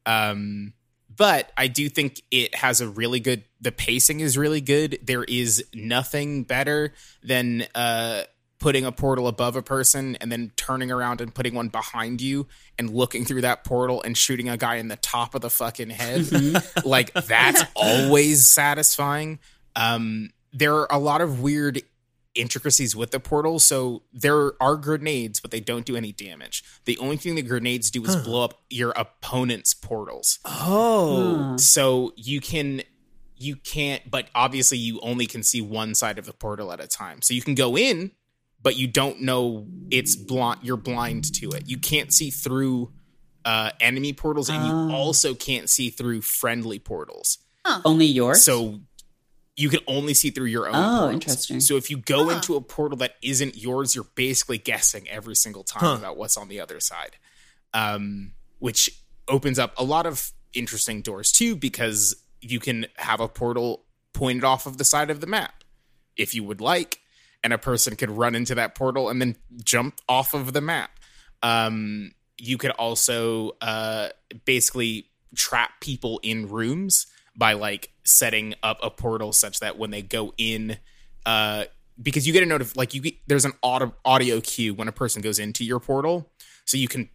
[0.05, 0.73] Um,
[1.17, 3.45] but I do think it has a really good.
[3.61, 4.99] The pacing is really good.
[5.03, 8.23] There is nothing better than uh,
[8.59, 12.47] putting a portal above a person and then turning around and putting one behind you
[12.79, 15.91] and looking through that portal and shooting a guy in the top of the fucking
[15.91, 16.31] head.
[16.85, 19.41] like that's always satisfying.
[19.75, 21.83] Um, there are a lot of weird
[22.35, 23.59] intricacies with the portal.
[23.59, 26.65] So there are grenades, but they don't do any damage.
[26.85, 30.39] The only thing the grenades do is blow up your opponent's portals.
[30.45, 32.83] Oh, So you can
[33.37, 36.87] you can't but obviously you only can see one side of the portal at a
[36.87, 37.21] time.
[37.23, 38.13] So you can go in,
[38.63, 41.69] but you don't know it's blind you're blind to it.
[41.69, 42.93] You can't see through
[43.45, 47.39] uh enemy portals and you also can't see through friendly portals.
[47.85, 48.45] Only yours?
[48.45, 48.81] So
[49.57, 50.75] you can only see through your own.
[50.75, 51.15] Oh, portals.
[51.15, 51.61] interesting.
[51.61, 55.63] So if you go into a portal that isn't yours, you're basically guessing every single
[55.63, 57.17] time about what's on the other side,
[57.75, 58.91] um, which
[59.29, 64.45] opens up a lot of interesting doors too, because you can have a portal pointed
[64.45, 65.65] off of the side of the map
[66.17, 67.01] if you would like,
[67.45, 70.91] and a person could run into that portal and then jump off of the map.
[71.43, 74.09] Um, you could also uh,
[74.45, 80.03] basically trap people in rooms by like setting up a portal such that when they
[80.03, 80.77] go in,
[81.27, 81.65] uh,
[82.01, 84.89] because you get a note of like you get, there's an audio audio cue when
[84.89, 86.31] a person goes into your portal,
[86.65, 87.09] so you can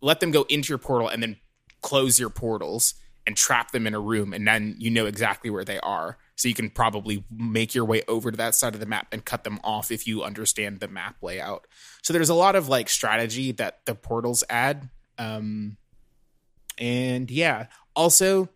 [0.00, 1.36] let them go into your portal and then
[1.82, 2.94] close your portals
[3.26, 6.18] and trap them in a room, and then you know exactly where they are.
[6.36, 9.22] So you can probably make your way over to that side of the map and
[9.22, 11.66] cut them off if you understand the map layout.
[12.02, 14.88] So there's a lot of like strategy that the portals add.
[15.18, 15.76] Um,
[16.78, 18.48] and yeah, also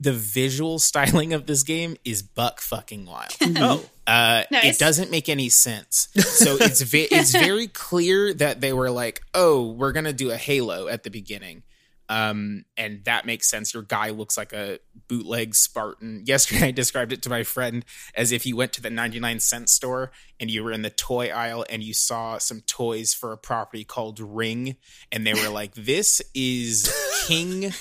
[0.00, 3.36] the visual styling of this game is buck fucking wild.
[3.58, 4.64] Oh, Uh, Nice.
[4.64, 6.08] It doesn't make any sense.
[6.18, 10.36] So it's ve- it's very clear that they were like, "Oh, we're gonna do a
[10.36, 11.62] Halo at the beginning,"
[12.08, 13.72] um, and that makes sense.
[13.74, 16.22] Your guy looks like a bootleg Spartan.
[16.26, 17.84] Yesterday, I described it to my friend
[18.14, 20.10] as if you went to the ninety nine cent store
[20.40, 23.84] and you were in the toy aisle and you saw some toys for a property
[23.84, 24.76] called Ring,
[25.12, 26.90] and they were like, "This is
[27.28, 27.72] King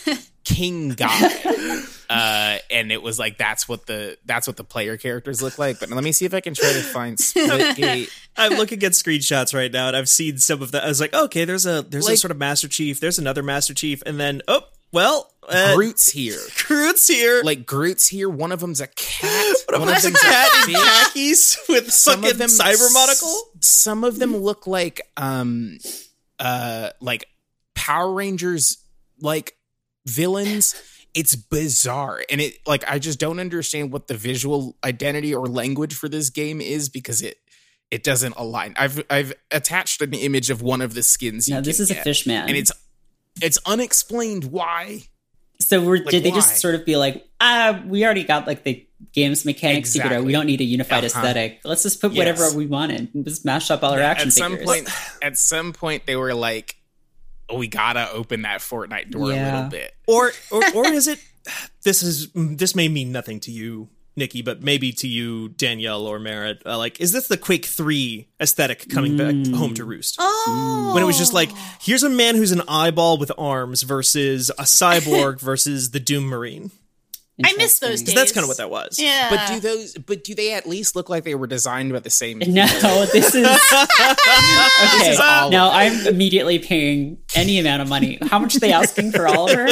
[0.43, 5.41] King Guy." Uh, and it was like that's what the that's what the player characters
[5.41, 5.79] look like.
[5.79, 8.09] But let me see if I can try to find Splitgate.
[8.37, 10.83] I'm looking at screenshots right now, and I've seen some of that.
[10.83, 12.99] I was like, okay, there's a there's a sort of Master Chief.
[12.99, 16.39] There's another Master Chief, and then oh well, uh, Groot's here.
[16.65, 17.43] Groot's here.
[17.43, 18.29] Like Groot's here.
[18.29, 19.55] One of them's a cat.
[19.67, 22.91] One of One of them's a cat in khakis with Some fucking of them cyber
[22.91, 23.51] monocle.
[23.61, 25.77] Some of them look like um
[26.39, 27.27] uh like
[27.75, 28.77] Power Rangers
[29.21, 29.55] like
[30.07, 30.73] villains.
[31.13, 32.23] It's bizarre.
[32.29, 36.29] And it like I just don't understand what the visual identity or language for this
[36.29, 37.37] game is because it
[37.91, 38.75] it doesn't align.
[38.77, 41.47] I've I've attached an image of one of the skins.
[41.47, 42.47] you No, this is a fish man.
[42.47, 42.71] and it's
[43.41, 45.03] it's unexplained why.
[45.59, 46.35] so we're, did they why?
[46.35, 49.95] just sort of be like, ah, we already got like the game's mechanics.
[49.95, 50.21] Exactly.
[50.25, 51.19] We don't need a unified Uh-huh.
[51.19, 51.61] aesthetic.
[51.63, 52.17] Let's just put Yes.
[52.39, 53.09] whatever we wanted.
[53.15, 54.87] and Just mash up all our action at some point
[55.21, 56.75] at some point they were like
[57.53, 59.93] we gotta open that Fortnite door a little bit.
[60.07, 61.19] or or or is it?
[61.83, 66.19] This is this may mean nothing to you, Nikki, but maybe to you, Danielle or
[66.19, 66.61] Merritt.
[66.65, 70.17] Uh, like, is this the Quake Three aesthetic coming back home to roost?
[70.19, 71.49] Oh, When it was just like,
[71.81, 76.69] here's a man who's an eyeball with arms versus a cyborg versus the Doom Marine.
[77.43, 78.15] I miss those 'Cause days.
[78.15, 78.97] that's kind of what that was.
[78.99, 81.99] Yeah, But do those but do they at least look like they were designed by
[81.99, 82.65] the same No,
[83.13, 85.11] this is okay.
[85.11, 85.51] is Oliver.
[85.51, 88.17] now I'm immediately paying any amount of money.
[88.29, 89.67] How much are they asking for Oliver?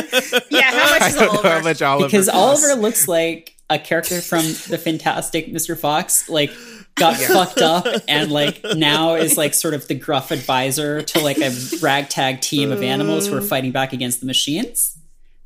[0.50, 0.72] yeah.
[0.72, 2.64] How much is I don't know how much Oliver Because costs.
[2.66, 5.78] Oliver looks like a character from the Fantastic Mr.
[5.78, 6.52] Fox, like
[6.96, 11.38] got fucked up and like now is like sort of the gruff advisor to like
[11.38, 11.52] a
[11.82, 12.86] ragtag team of uh.
[12.86, 14.97] animals who are fighting back against the machines.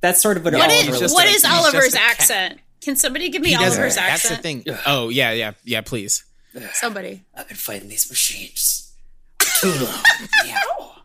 [0.01, 2.59] That's sort of what, What Oliver is, just what a- is Oliver's just accent?
[2.81, 4.65] Can somebody give me Oliver's doesn't- That's the thing.
[4.85, 5.81] Oh yeah, yeah, yeah.
[5.81, 6.23] Please.
[6.73, 7.21] Somebody.
[7.35, 8.93] I've been fighting these machines
[9.39, 10.03] for too long.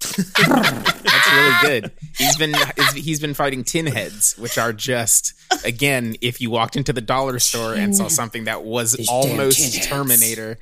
[0.00, 1.92] That's really good.
[2.16, 2.54] He's been
[2.94, 7.38] he's been fighting tin heads, which are just again, if you walked into the dollar
[7.38, 9.86] store and saw something that was These almost tin heads.
[9.86, 10.58] Terminator,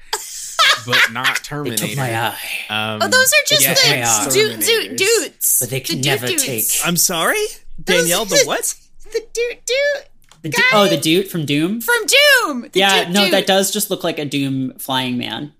[0.88, 1.86] but not They Terminator.
[1.86, 2.36] took my eye,
[2.68, 4.30] Um, Oh, those are just yeah, the are.
[4.30, 5.58] dude, dude, dudes.
[5.60, 6.44] but they can dude never dudes.
[6.44, 6.64] take.
[6.84, 7.44] I'm sorry,
[7.82, 8.24] Danielle.
[8.24, 8.74] The what?
[9.12, 10.04] The dude, dude
[10.42, 11.80] the du- oh, the dude from Doom.
[11.80, 12.62] from Doom.
[12.72, 13.32] The Yeah, dude, no, dude.
[13.34, 15.52] that does just look like a Doom flying man.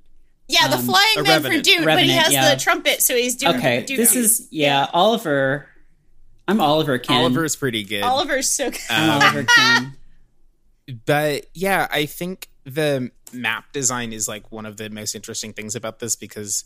[0.46, 1.64] Yeah, the um, flying a man from Revenant.
[1.64, 2.54] Doom, but he has yeah.
[2.54, 3.56] the trumpet, so he's doing.
[3.56, 5.66] Okay, dude, this is yeah, Oliver.
[6.46, 7.16] I'm Oliver Ken.
[7.18, 8.02] Oliver's pretty good.
[8.02, 8.80] Oliver's so good.
[8.88, 9.96] I'm Um, Oliver Ken.
[11.06, 15.74] but yeah, I think the map design is like one of the most interesting things
[15.74, 16.64] about this because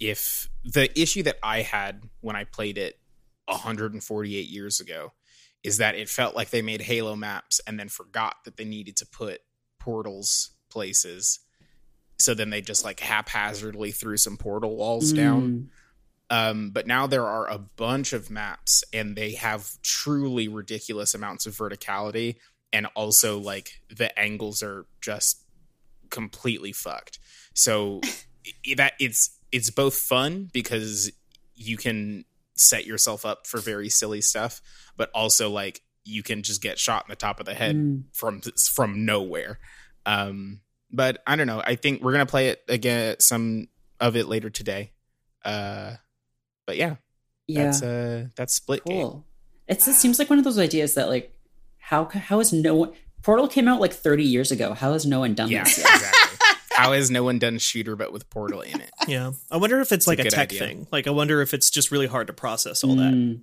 [0.00, 2.98] if the issue that I had when I played it
[3.46, 5.12] 148 years ago
[5.62, 8.96] is that it felt like they made Halo maps and then forgot that they needed
[8.96, 9.40] to put
[9.80, 11.40] portals places.
[12.18, 15.42] So then they just like haphazardly threw some portal walls down.
[15.50, 15.68] Mm.
[16.30, 21.46] Um, but now there are a bunch of maps and they have truly ridiculous amounts
[21.46, 22.36] of verticality
[22.72, 25.43] and also like the angles are just
[26.14, 27.18] completely fucked.
[27.54, 28.00] So
[28.76, 31.10] that it's it's both fun because
[31.54, 32.24] you can
[32.56, 34.60] set yourself up for very silly stuff,
[34.96, 38.04] but also like you can just get shot in the top of the head Mm.
[38.12, 38.40] from
[38.72, 39.58] from nowhere.
[40.06, 41.62] Um, but I don't know.
[41.64, 43.68] I think we're gonna play it again, some
[44.00, 44.92] of it later today.
[45.44, 45.96] Uh,
[46.66, 46.96] but yeah,
[47.46, 48.86] Yeah, that's uh, that's Splitgate.
[48.86, 49.26] cool.
[49.66, 51.34] It's, it seems like one of those ideas that like
[51.78, 52.92] how how is no one
[53.24, 54.74] Portal came out like 30 years ago.
[54.74, 55.78] How has no one done Yeah, this?
[55.78, 56.38] exactly.
[56.72, 58.90] How has no one done shooter but with Portal in it?
[59.08, 60.58] Yeah, I wonder if it's like a a, tech idea.
[60.60, 60.86] thing.
[60.92, 63.12] Like, I wonder if it's just really hard to process all that.
[63.14, 63.40] Mm.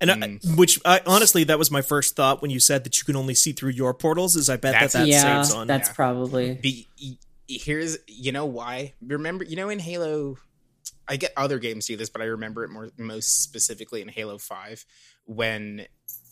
[0.00, 0.56] And I, Mm.
[0.56, 3.34] which I, honestly, that was my first thought when you said that you can only
[3.34, 4.36] see through your portals.
[4.36, 5.66] Is I bet That's- that that yeah, saves on.
[5.66, 5.94] that's Yeah.
[5.94, 6.86] probably Be,
[7.48, 8.94] here's you know why.
[9.06, 10.36] Remember, you know in Halo,
[11.08, 14.38] I get other games do this, but I remember it more most specifically in Halo
[14.38, 14.84] Five
[15.24, 15.86] when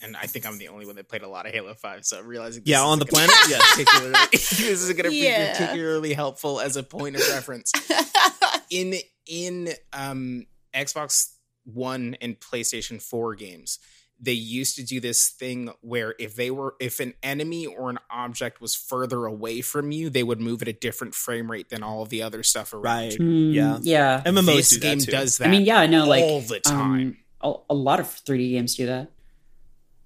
[0.05, 2.19] and I think I'm the only one that played a lot of Halo 5, so
[2.19, 3.35] I'm realizing Yeah, on the gonna planet?
[3.49, 3.59] Yeah.
[3.71, 5.53] particularly this is going to Yeah.
[5.53, 7.73] be particularly helpful as a point of reference.
[8.71, 8.95] in
[9.27, 11.31] in um Xbox
[11.65, 13.79] One and PlayStation 4 games,
[14.21, 17.99] they used to do this thing where if they were if an enemy or an
[18.11, 21.83] object was further away from you, they would move at a different frame rate than
[21.83, 22.83] all of the other stuff around.
[22.85, 23.13] Right.
[23.13, 23.19] you.
[23.19, 23.79] Mm, Yeah.
[23.83, 24.23] yeah.
[24.27, 25.11] MMOs This do game that too.
[25.13, 25.49] does that.
[25.49, 26.07] I mean, yeah, I know.
[26.07, 27.17] Like all the time.
[27.41, 29.11] Um, a, a lot of 3D games do that.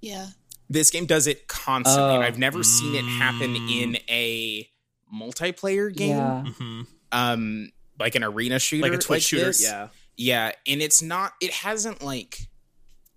[0.00, 0.26] Yeah.
[0.70, 2.14] this game does it constantly.
[2.14, 2.26] and Oh.
[2.26, 4.68] I've never seen it happen in a
[5.12, 6.10] multiplayer game.
[6.16, 6.44] Yeah.
[6.46, 6.86] Mhm.
[7.12, 9.46] um like an arena shooter Like a Twitch shooter.
[9.46, 9.62] this.
[9.62, 9.88] Yeah.
[10.16, 12.48] yeah and it's not it hasn't like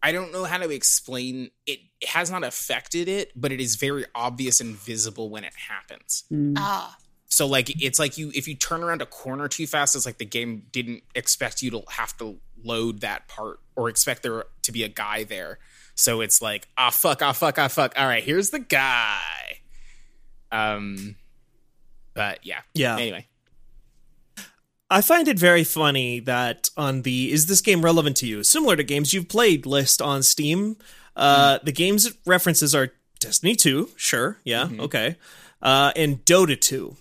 [0.02, 3.76] i don't know how to explain it it has not affected it but it is
[3.76, 6.54] very obvious and visible when it happens Mm.
[6.58, 6.98] Ah.
[7.28, 10.17] so like it's like you if you turn around a corner too fast it's like
[10.17, 14.72] the game didn't expect you to have to load that part or expect there to
[14.72, 15.60] be a guy there
[16.02, 17.94] so it's like ah fuck ah fuck ah fuck.
[17.98, 19.62] All right here's the guy.
[20.52, 21.16] Um
[22.14, 22.62] but yeah.
[22.74, 22.98] Yeah.
[22.98, 23.28] anyway.
[24.90, 28.44] I find it very funny that on the is this game relevant to you?
[28.44, 30.76] Similar to games you've played list on Steam,
[31.16, 35.16] uh, the games it references are Destiny 2, sure, yeah, okay,
[35.62, 36.98] uh, and Dota 2.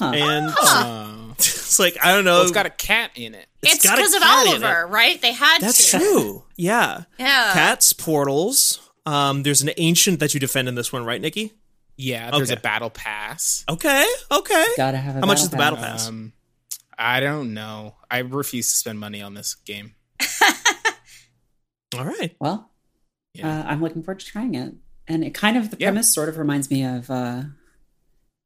[0.00, 0.12] Huh.
[0.14, 2.32] And uh, it's like, I don't know.
[2.34, 4.86] well, it's got a cat in it It's got a because of cat in Oliver,
[4.88, 5.20] right?
[5.22, 5.98] They had That's to.
[5.98, 6.44] true.
[6.56, 7.04] Yeah.
[7.18, 7.50] Yeah.
[7.52, 8.90] Cats, portals.
[9.06, 11.52] Um, there's an ancient that you defend in this one, right, Nikki?
[11.96, 12.58] Yeah, there's Okay.
[12.58, 13.64] a battle pass.
[13.68, 14.66] Okay, okay.
[14.76, 16.08] Gotta have a How much is the battle battle pass?
[16.08, 16.32] Um,
[16.98, 17.94] I don't know.
[18.10, 19.94] I refuse to spend money on this game.
[21.96, 22.36] All right.
[22.40, 22.70] Well,
[23.34, 23.60] Yeah.
[23.60, 24.74] uh, I'm looking forward to trying it.
[25.08, 25.88] And it kind of the Yeah.
[25.88, 27.42] premise sort of reminds me of uh,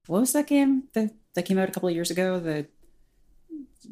[0.06, 2.38] what was that game that that came out a couple of years ago?
[2.40, 2.66] The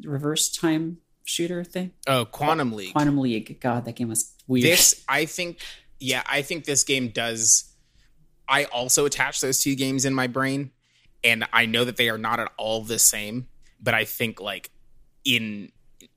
[0.03, 2.91] reverse time shooter thing, Oh, Quantum League.
[2.93, 3.59] Quantum League.
[3.61, 4.65] God, that game was weird.
[4.65, 5.59] This, I think,
[5.99, 7.69] yeah, I think this game does.
[8.47, 10.71] I also attach those two games in my brain,
[11.23, 13.47] and I know that they are not at all the same.
[13.81, 14.69] But I think, like
[15.25, 15.71] in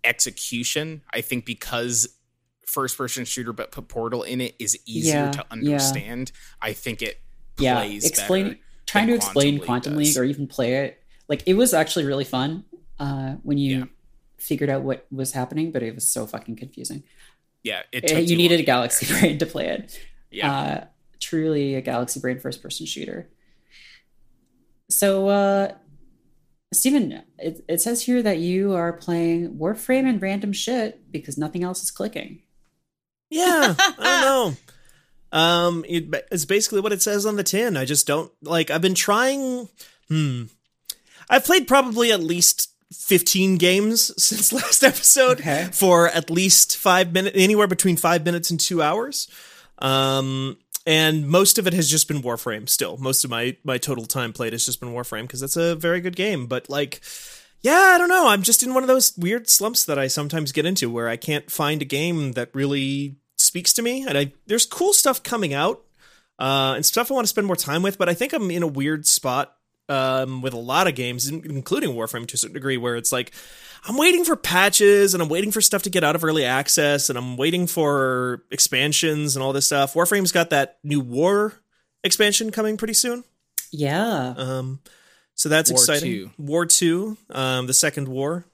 [0.04, 2.08] execution, I think because
[2.66, 5.44] first-person shooter but put Portal in it is easier Yeah, to yeah.
[5.50, 6.32] understand.
[6.60, 7.20] I think it
[7.58, 11.02] yeah, plays explain better trying to explain Quantum League Quantum League, or even play it.
[11.28, 12.64] Like it was actually really fun
[12.98, 13.84] uh, when you Yeah.
[14.38, 17.02] figured out what was happening, but it was so fucking confusing.
[17.62, 19.20] Yeah, it Uh, took you needed a galaxy there.
[19.20, 20.00] brain to play it.
[20.30, 20.52] Yeah.
[20.56, 20.84] Uh,
[21.20, 23.28] truly a galaxy brain first person shooter.
[24.88, 25.72] So, uh,
[26.72, 31.64] Steven, it, it says here that you are playing Warframe and random shit because nothing
[31.64, 32.42] else is clicking.
[33.30, 33.98] Yeah, I don't
[34.52, 34.56] know.
[35.32, 37.76] Um, it, it's basically what it says on the tin.
[37.76, 38.70] I just don't like.
[38.70, 39.68] I've been trying.
[40.08, 40.44] Hmm.
[41.28, 45.68] I've played probably at least fifteen games since last episode Okay.
[45.72, 49.28] for at least five minutes, anywhere between five minutes and two hours.
[49.78, 52.68] Um, and most of it has just been Warframe.
[52.68, 55.74] Still, most of my my total time played has just been Warframe because that's a
[55.74, 56.46] very good game.
[56.46, 57.00] But like.
[57.62, 58.28] Yeah, I don't know.
[58.28, 61.16] I'm just in one of those weird slumps that I sometimes get into where I
[61.16, 64.06] can't find a game that really speaks to me.
[64.06, 65.82] And I there's cool stuff coming out
[66.38, 68.62] uh, and stuff I want to spend more time with, but I think I'm in
[68.62, 69.55] a weird spot
[69.88, 73.32] um, with a lot of games, including Warframe to a certain degree, where it's like
[73.84, 77.08] I'm waiting for patches and I'm waiting for stuff to get out of early access
[77.08, 79.94] and I'm waiting for expansions and all this stuff.
[79.94, 81.54] Warframe's got that new war
[82.02, 83.24] expansion coming pretty soon.
[83.70, 84.34] Yeah.
[84.36, 84.80] Um,
[85.34, 86.10] so that's War exciting.
[86.10, 86.30] Two.
[86.38, 88.46] War Two, um, the second war,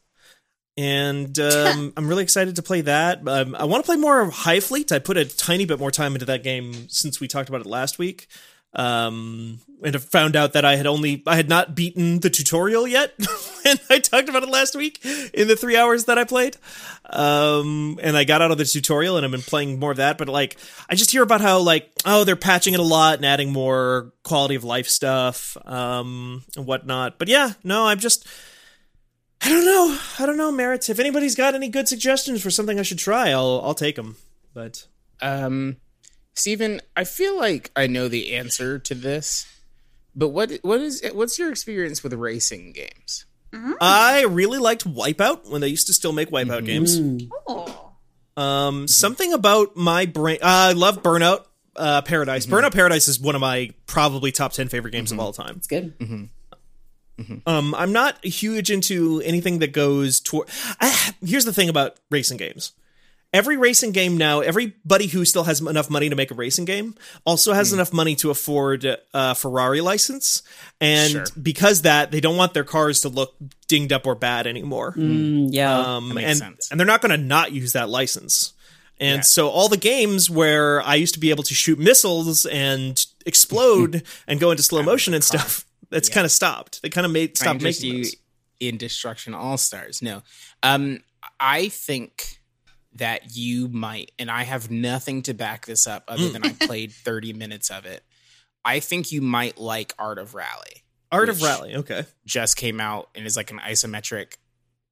[0.77, 3.27] and um, I'm really excited to play that.
[3.27, 4.91] Um, I want to play more of High Fleet.
[4.91, 7.67] I put a tiny bit more time into that game since we talked about it
[7.67, 8.27] last week,
[8.75, 13.13] um, and found out that I had only I had not beaten the tutorial yet.
[13.67, 15.05] and I talked about it last week
[15.35, 16.57] in the three hours that I played.
[17.11, 20.19] Um, and I got out of the tutorial and I've been playing more of that.
[20.19, 20.57] But like,
[20.89, 24.13] I just hear about how like, oh, they're patching it a lot and adding more
[24.23, 27.19] quality of life stuff, um, and whatnot.
[27.19, 28.27] But yeah, no, I'm just,
[29.43, 29.99] I don't know.
[30.19, 30.89] I don't know, Merritt.
[30.89, 34.17] If anybody's got any good suggestions for something I should try, I'll, I'll take them.
[34.55, 34.87] But
[35.21, 35.77] Um,
[36.35, 39.47] Steven, I feel like I know the answer to this,
[40.15, 43.27] but what what is what's your experience with racing games?
[43.81, 46.99] I really liked Wipeout when they used to still make Wipeout games.
[46.99, 47.29] Mm.
[47.47, 47.93] Oh.
[48.35, 50.39] Um, something about my brain.
[50.41, 51.45] Uh, I love Burnout
[51.77, 52.47] uh, Paradise.
[52.47, 55.57] Burnout Paradise is one of my probably top ten favorite games of all time.
[55.59, 55.93] It's good.
[57.47, 60.49] Um, I'm not huge into anything that goes toward.
[61.25, 62.73] Here's the thing about racing games.
[63.33, 66.95] Every racing game now, everybody who still has enough money to make a racing game
[67.25, 70.43] also has enough money to afford a Ferrari license,
[70.83, 71.25] and Sure.
[71.41, 73.35] because that, they don't want their cars to look
[73.69, 74.93] dinged up or bad anymore.
[74.95, 75.79] Mm, yeah.
[75.97, 76.71] Um, That makes and sense.
[76.71, 78.53] and they're not going to not use that license.
[79.01, 79.23] And Yeah.
[79.23, 84.03] so all the games where I used to be able to shoot missiles and explode
[84.29, 86.83] and go into slow motion and stuff, that's kind of stopped.
[86.83, 88.17] They kind of made trying stopped making you those.
[88.61, 90.03] in Destruction All Stars.
[90.03, 90.23] No,
[90.63, 91.03] um,
[91.41, 92.41] I think
[92.97, 96.33] that you might, and I have nothing to back this up other Mm.
[96.33, 98.03] than I played thirty minutes of it.
[98.65, 100.85] I think you might like Art of Rally.
[101.11, 101.75] Art of Rally.
[101.77, 102.05] Okay.
[102.25, 104.35] Just came out and is like an isometric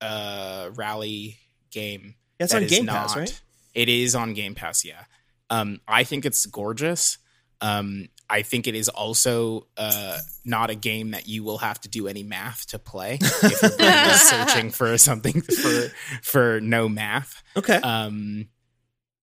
[0.01, 1.38] uh rally
[1.70, 2.14] game.
[2.38, 3.40] That's that on Game Pass, right?
[3.74, 5.05] It is on Game Pass, yeah.
[5.51, 7.18] Um, I think it's gorgeous.
[7.61, 11.89] Um, I think it is also uh, not a game that you will have to
[11.89, 17.43] do any math to play if you're searching for something for for no math.
[17.57, 17.74] Okay.
[17.76, 18.49] Um,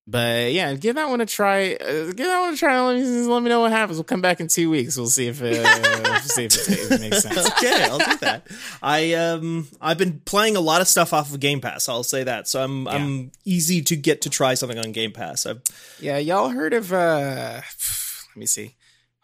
[0.10, 1.74] but yeah, give that one a try.
[1.74, 2.80] Uh, give that one a try.
[2.80, 3.98] Let me, let me know what happens.
[3.98, 4.96] We'll come back in two weeks.
[4.96, 7.38] We'll see if uh, we'll see if it, if it makes sense.
[7.58, 8.48] okay, I'll do that.
[8.82, 11.90] I um I've been playing a lot of stuff off of Game Pass.
[11.90, 12.48] I'll say that.
[12.48, 15.46] So I'm I'm easy to get to try something on Game Pass.
[15.46, 15.62] I've,
[16.00, 18.76] Yeah, y'all heard of uh let me see.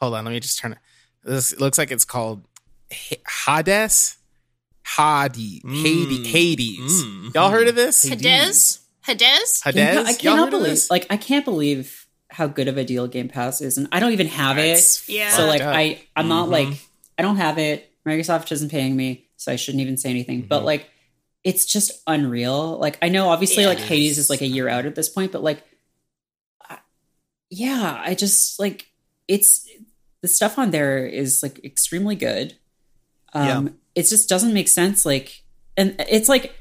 [0.03, 0.79] Hold on, let me just turn it.
[1.23, 2.43] This looks like it's called
[2.91, 4.17] H- Hades.
[4.85, 5.61] Hades.
[5.63, 6.27] Hades.
[6.27, 7.03] Hades.
[7.05, 7.33] mm.
[7.33, 8.03] Y'all heard of this?
[8.03, 8.81] Hades?
[9.05, 9.61] Hades?
[9.63, 9.63] Hades?
[9.65, 9.69] I
[10.09, 10.91] Y'all cannot believe, this?
[10.91, 14.11] like, I can't believe how good of a deal Game Pass is, and I don't
[14.11, 15.13] even have It's it.
[15.13, 15.29] Yeah.
[15.29, 15.73] So, like, up.
[15.73, 16.51] I, I'm not Mhm.
[16.51, 16.67] like,
[17.17, 17.89] I don't have it.
[18.05, 20.39] Microsoft isn't paying me, so I shouldn't even say anything.
[20.39, 20.47] Mm-hmm.
[20.49, 20.89] But like,
[21.45, 22.77] it's just unreal.
[22.77, 23.69] Like, I know obviously, Yeah.
[23.69, 25.63] like, Hades is like a year out at this point, but like,
[26.69, 26.79] I-
[27.49, 28.87] yeah, I just like
[29.27, 29.65] it's
[30.23, 32.55] the stuff on there is like extremely good.
[33.33, 35.05] Um, it just doesn't make sense.
[35.05, 35.43] Like,
[35.75, 36.55] and it's like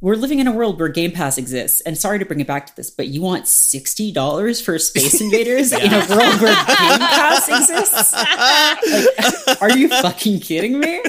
[0.00, 1.80] we're living in a world where Game Pass exists.
[1.82, 5.20] And sorry to bring it back to this, but you want sixty dollars for Space
[5.22, 8.12] Invaders in a world where Game Pass exists?
[8.12, 11.00] Like, are you fucking kidding me?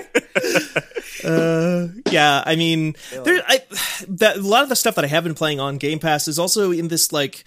[1.23, 3.63] uh, yeah, I mean, there I
[4.09, 6.37] that a lot of the stuff that I have been playing on Game Pass is
[6.37, 7.45] also in this like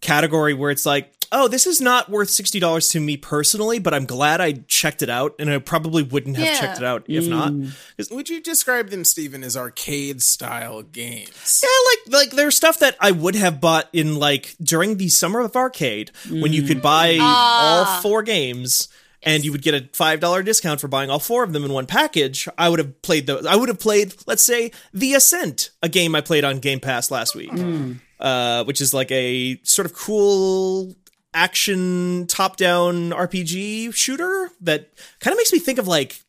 [0.00, 3.94] category where it's like, oh, this is not worth sixty dollars to me personally, but
[3.94, 6.60] I'm glad I checked it out, and I probably wouldn't have Yeah.
[6.60, 7.52] checked it out if not.
[7.52, 8.10] Mm.
[8.10, 11.62] Would you describe them, Steven, as arcade style games?
[11.62, 15.40] Yeah, like like there's stuff that I would have bought in like during the summer
[15.40, 16.82] of arcade when you could mm.
[16.82, 17.96] buy ah.
[17.96, 18.88] all four games
[19.22, 21.72] and you would get a five dollar discount for buying all four of them in
[21.72, 22.48] one package.
[22.56, 23.46] I would have played those.
[23.46, 27.10] I would have played, let's say, The Ascent, a game I played on Game Pass
[27.10, 28.00] last week, mm.
[28.20, 30.94] Uh, which is like a sort of cool
[31.32, 34.90] action top down RPG shooter that
[35.20, 36.22] kind of makes me think of like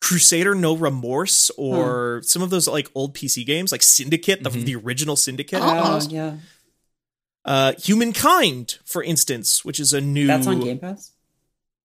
[0.00, 4.76] Crusader No Remorse or some of those like old PC games like Syndicate, the, the
[4.76, 5.60] original Syndicate.
[5.62, 6.36] Oh, yeah.
[7.44, 10.26] Uh, Humankind, for instance, which is a new.
[10.26, 11.12] That's on Game Pass.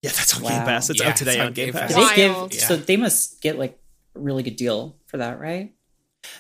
[0.02, 0.50] Yeah, that's on Wow.
[0.50, 0.89] Game Pass.
[0.89, 1.93] It's Yeah, out today it's on, on Game Game Pass.
[1.93, 2.10] Pass.
[2.10, 2.54] they give, Wild.
[2.54, 3.80] so they must get like
[4.16, 5.74] a really good deal for that, right?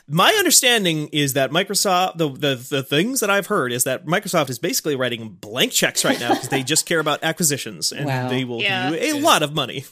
[0.07, 4.49] My understanding is that Microsoft, the, the the things that I've heard is that Microsoft
[4.49, 8.29] is basically writing blank checks right now because they just care about acquisitions and Wow.
[8.29, 8.89] they will Yeah.
[8.91, 9.85] give you a lot of money.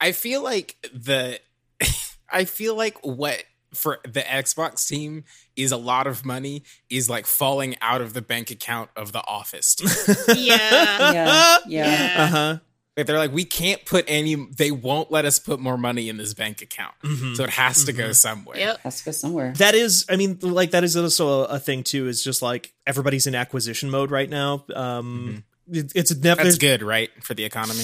[0.00, 1.40] I feel like the
[2.28, 5.24] I feel like what for the Xbox team
[5.56, 9.24] is a lot of money is like falling out of the bank account of the
[9.26, 9.88] office team.
[10.36, 11.12] Yeah.
[11.12, 11.58] Yeah.
[11.66, 12.14] Yeah.
[12.16, 12.22] Yeah.
[12.22, 12.58] Uh huh.
[12.96, 16.16] Like they're like, we can't put any they won't let us put more money in
[16.16, 16.94] this bank account.
[17.02, 17.34] Mm-hmm.
[17.34, 18.56] So it has to go somewhere.
[18.56, 18.80] Yep.
[18.82, 19.52] Has to go somewhere.
[19.58, 22.06] That is, I mean, like that is also a, a thing too.
[22.06, 24.64] Is just like everybody's in acquisition mode right now.
[24.74, 27.10] Um, it- it's never That's good, right?
[27.22, 27.82] For the economy.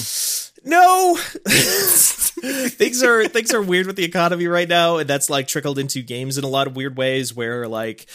[0.63, 1.15] No,
[2.41, 6.03] things are things are weird with the economy right now, and that's like trickled into
[6.03, 7.33] games in a lot of weird ways.
[7.33, 8.05] Where like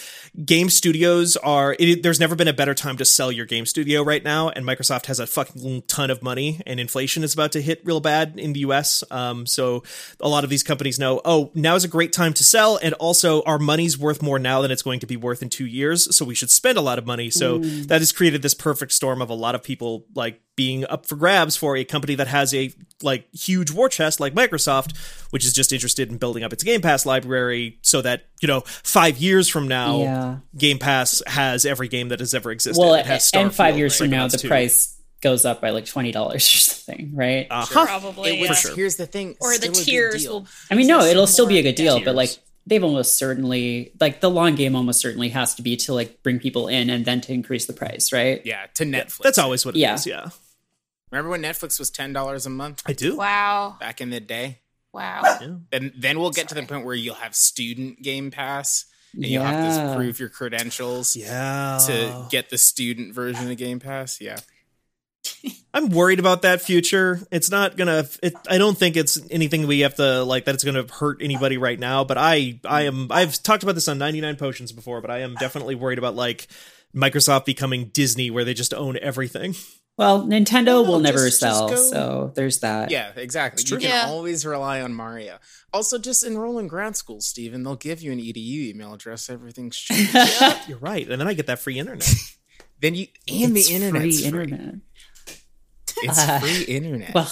[0.45, 4.03] game studios are, it, there's never been a better time to sell your game studio
[4.03, 7.61] right now, and Microsoft has a fucking ton of money, and inflation is about to
[7.61, 9.03] hit real bad in the U.S.
[9.11, 9.83] Um, so
[10.21, 12.95] a lot of these companies know, oh, now is a great time to sell, and
[12.95, 16.15] also our money's worth more now than it's going to be worth in two years,
[16.17, 17.29] so we should spend a lot of money.
[17.29, 21.07] So that has created this perfect storm of a lot of people like being up
[21.07, 24.97] for grabs for a company that has a like huge war chest like Microsoft,
[25.31, 28.61] which is just interested in building up its Game Pass library so that, you know,
[28.67, 30.37] five years from now, Yeah.
[30.57, 32.81] Game Pass has every game that has ever existed.
[32.81, 34.49] Well, it has and five Starfield, years from now, the 2.
[34.49, 37.47] price goes up by like twenty dollars or something, right?
[37.51, 37.85] Uh-huh.
[37.87, 38.31] Probably.
[38.31, 38.49] It yeah.
[38.51, 39.37] was, Here's the thing.
[39.41, 40.47] Or the still a good tiers will.
[40.71, 42.05] I mean, no, it'll still be a good deal, Yeah.
[42.05, 42.31] but like
[42.67, 46.39] they've almost certainly like the long game almost certainly has to be to like bring
[46.39, 48.41] people in and then to increase the price, right?
[48.45, 49.19] Yeah, to Netflix.
[49.23, 50.07] That's always what it is.
[50.07, 50.29] Yeah.
[51.11, 51.17] Yeah.
[51.19, 53.17] Remember when Netflix was ten dollars a month I do.
[53.17, 53.77] Wow.
[53.81, 54.59] back in the day?
[54.93, 55.39] Wow.
[55.71, 59.45] Then then we'll get to the point where you'll have student game pass and you'll
[59.45, 61.79] have to prove your credentials Yeah.
[61.87, 64.21] to get the student version of Game Pass.
[64.21, 64.39] Yeah.
[65.75, 67.21] I'm worried about that future.
[67.31, 68.07] It's not gonna.
[68.23, 70.55] It, I don't think it's anything we have to like that.
[70.55, 72.05] It's gonna hurt anybody right now.
[72.05, 73.09] But I, I am.
[73.11, 76.47] I've talked about this on 99 Potions before, but I am definitely worried about like
[76.95, 79.55] Microsoft becoming Disney, where they just own everything.
[79.97, 82.91] Well, Nintendo No, will never just- just sell, go- so there's that.
[82.91, 83.65] Yeah, exactly.
[83.67, 84.07] You can Yeah.
[84.09, 85.39] always rely on Mario.
[85.73, 87.63] Also, just enroll in grad school, Steven.
[87.63, 89.31] They'll give you an EDU email address.
[89.31, 90.09] Everything's cheap.
[90.69, 92.07] You're right, and then I get that free internet.
[92.83, 94.43] then you and It's the internet's free free.
[94.43, 94.75] internet.
[96.03, 97.15] It's Uh, free internet.
[97.15, 97.31] Well,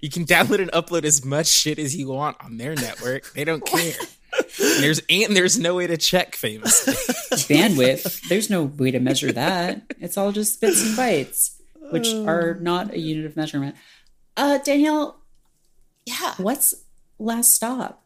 [0.00, 3.32] you can download and upload as much shit as you want on their network.
[3.34, 3.92] They don't care.
[4.60, 6.94] And there's and there's no way to check famously.
[7.48, 9.82] bandwidth, there's no way to measure that.
[10.00, 11.50] It's all just bits and bytes,
[11.90, 13.76] which are not a unit of measurement.
[14.36, 15.20] Uh, Danielle,
[16.06, 16.34] Yeah.
[16.38, 16.74] what's
[17.18, 18.04] last stop?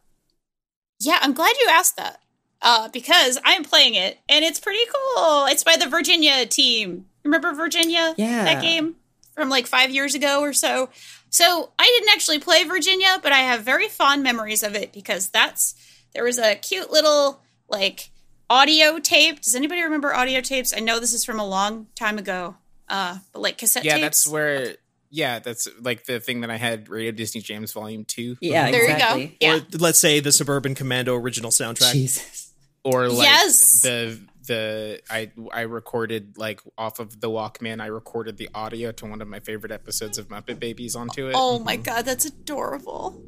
[0.99, 2.19] Yeah, I'm glad you asked that.
[2.61, 5.45] Uh, because I'm playing it and it's pretty cool.
[5.47, 7.07] It's by the Virginia team.
[7.25, 8.13] Remember Virginia?
[8.17, 8.45] Yeah.
[8.45, 8.95] That game
[9.35, 10.89] from like five years ago or so.
[11.29, 15.27] So I didn't actually play Virginia, but I have very fond memories of it because
[15.29, 15.75] that's
[16.13, 18.11] there was a cute little like
[18.49, 19.41] audio tape.
[19.41, 20.73] Does anybody remember audio tapes?
[20.75, 22.55] I know this is from a long time ago.
[22.93, 24.01] Uh, but like cassette yeah, tapes.
[24.03, 24.75] that's where.
[25.09, 26.89] Yeah, that's like the thing that I had.
[26.89, 28.35] Radio Disney Jams Volume Two.
[28.41, 29.21] Yeah, There exactly.
[29.21, 29.33] you go.
[29.41, 29.55] Yeah.
[29.57, 31.91] Or let's say the Suburban Commando original soundtrack.
[31.93, 32.51] Jesus.
[32.83, 33.81] or like Yes.
[33.81, 37.79] the the I I recorded like off of the Walkman.
[37.81, 41.33] I recorded the audio to one of my favorite episodes of Muppet Babies onto it.
[41.37, 43.21] Oh my god, that's adorable.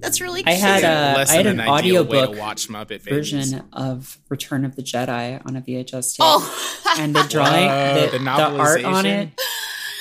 [0.00, 0.60] That's really I cute.
[0.60, 3.30] had a- Less I had than an ideal way audiobook watch Muppet Babies.
[3.32, 6.20] Version of Return of the Jedi on a VHS tape.
[6.20, 9.30] Oh, and the drawing, Whoa, the, the the art on it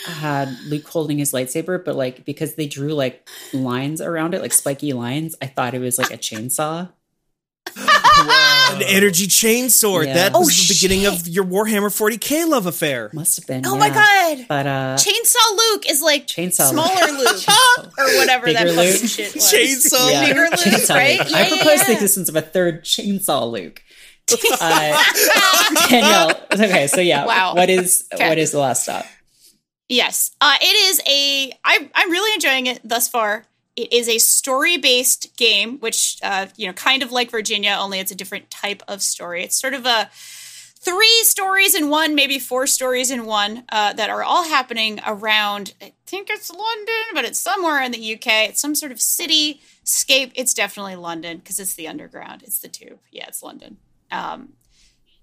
[0.06, 4.54] had Luke holding his lightsaber, but like because they drew like lines around it, like
[4.54, 6.90] spiky lines, I thought it was like a chainsaw.
[8.78, 10.06] An energy chainsaw.
[10.06, 10.14] Yeah.
[10.14, 11.22] That Oh, was the beginning shit.
[11.22, 13.10] of your Warhammer 40k love affair.
[13.14, 13.66] Must have been.
[13.66, 13.80] oh yeah.
[13.80, 14.46] my god.
[14.48, 17.48] But uh, Chainsaw Luke is like Chainsaw smaller Luke.
[17.48, 19.10] Luke or whatever that fucking Luke.
[19.10, 19.52] shit was.
[19.54, 21.20] Chainsaw yeah, Bigger Luke, Chainsaw right?
[21.20, 21.30] Luke.
[21.30, 23.82] Yeah, I yeah, propose the existence of a third Chainsaw Luke.
[24.60, 25.04] Uh,
[25.90, 26.32] Danielle.
[26.52, 27.26] Okay, so yeah.
[27.26, 27.56] Wow.
[27.56, 28.28] What is Okay.
[28.28, 29.06] what is the last stop?
[29.90, 31.52] Yes, uh, it is a.
[31.64, 33.46] I, I'm really enjoying it thus far.
[33.78, 38.12] It is a story-based game, which uh, you know, kind of like Virginia, only it's
[38.12, 39.44] a different type of story.
[39.44, 40.10] It's sort of a
[40.80, 45.76] three stories in one, maybe four stories in one, uh, that are all happening around.
[45.82, 48.50] I think it's London, but it's somewhere in the UK.
[48.50, 50.32] It's some sort of city scape.
[50.34, 52.42] It's definitely London because it's the underground.
[52.44, 53.00] It's the tube.
[53.12, 53.78] Yeah, it's London.
[54.12, 54.54] Um,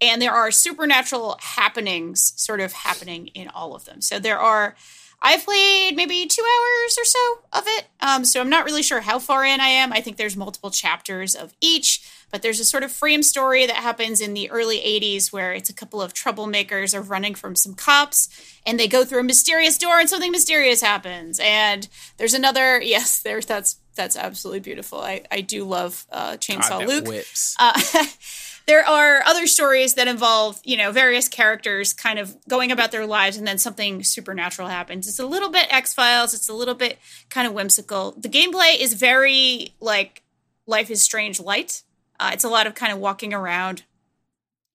[0.01, 4.01] and there are supernatural happenings sort of happening in all of them.
[4.01, 4.77] So there are.
[5.25, 9.01] I've played maybe two hours or so of it, um, so I'm not really sure
[9.01, 9.91] how far in I am.
[9.91, 13.77] I think there's multiple chapters of each, but there's a sort of frame story that
[13.77, 17.75] happens in the early 80s where it's a couple of troublemakers are running from some
[17.75, 18.29] cops
[18.67, 21.41] and they go through a mysterious door and something mysterious happens.
[21.43, 25.01] And there's another, yes, there's that's that's absolutely beautiful.
[25.01, 27.07] I, I do love uh, Chainsaw that Luke.
[27.07, 27.55] whips.
[27.59, 27.81] Uh,
[28.67, 33.07] there are other stories that involve, you know, various characters kind of going about their
[33.07, 35.07] lives and then something supernatural happens.
[35.07, 36.99] It's a little bit X Files, it's a little bit
[37.29, 38.13] kind of whimsical.
[38.13, 40.23] The gameplay is very like
[40.67, 41.83] Life is Strange light.
[42.19, 43.83] Uh, it's a lot of kind of walking around,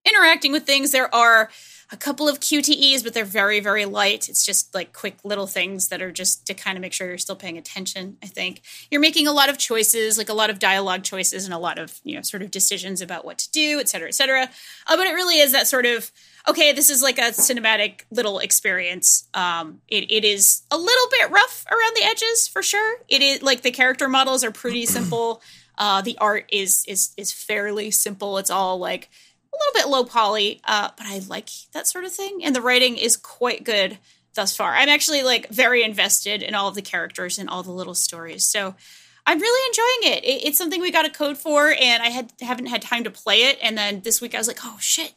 [0.05, 0.91] interacting with things.
[0.91, 1.49] There are
[1.91, 4.29] a couple of QTEs, but they're very, very light.
[4.29, 7.17] It's just like quick little things that are just to kind of make sure you're
[7.17, 8.17] still paying attention.
[8.21, 8.61] I think
[8.91, 11.79] you're making a lot of choices, like a lot of dialogue choices and a lot
[11.79, 14.43] of, you know, sort of decisions about what to do, et cetera, et cetera.
[14.85, 16.11] Uh, but it really is that sort of,
[16.47, 19.27] okay, this is like a cinematic little experience.
[19.33, 22.99] Um, it, it is a little bit rough around the edges for sure.
[23.07, 25.41] It is like the character models are pretty simple.
[25.79, 28.37] Uh, the art is is is fairly simple.
[28.37, 29.09] It's all like
[29.53, 32.41] a little bit low poly, uh, but I like that sort of thing.
[32.43, 33.97] And the writing is quite good
[34.35, 34.73] thus far.
[34.73, 38.43] I'm actually like very invested in all of the characters and all the little stories.
[38.45, 38.75] So
[39.25, 40.23] I'm really enjoying it.
[40.23, 43.11] it it's something we got a code for, and I had haven't had time to
[43.11, 43.57] play it.
[43.61, 45.13] And then this week I was like, oh shit,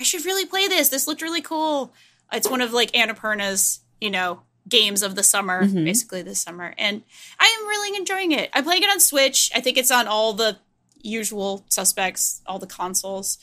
[0.00, 0.88] I should really play this.
[0.88, 1.92] This looked really cool.
[2.32, 5.84] It's one of like Annapurna's, you know, games of the summer, Mhm.
[5.84, 6.74] basically this summer.
[6.78, 7.02] And
[7.38, 8.50] I am really enjoying it.
[8.54, 9.50] I'm playing it on Switch.
[9.54, 10.56] I think it's on all the
[11.02, 13.36] usual suspects, all the consoles.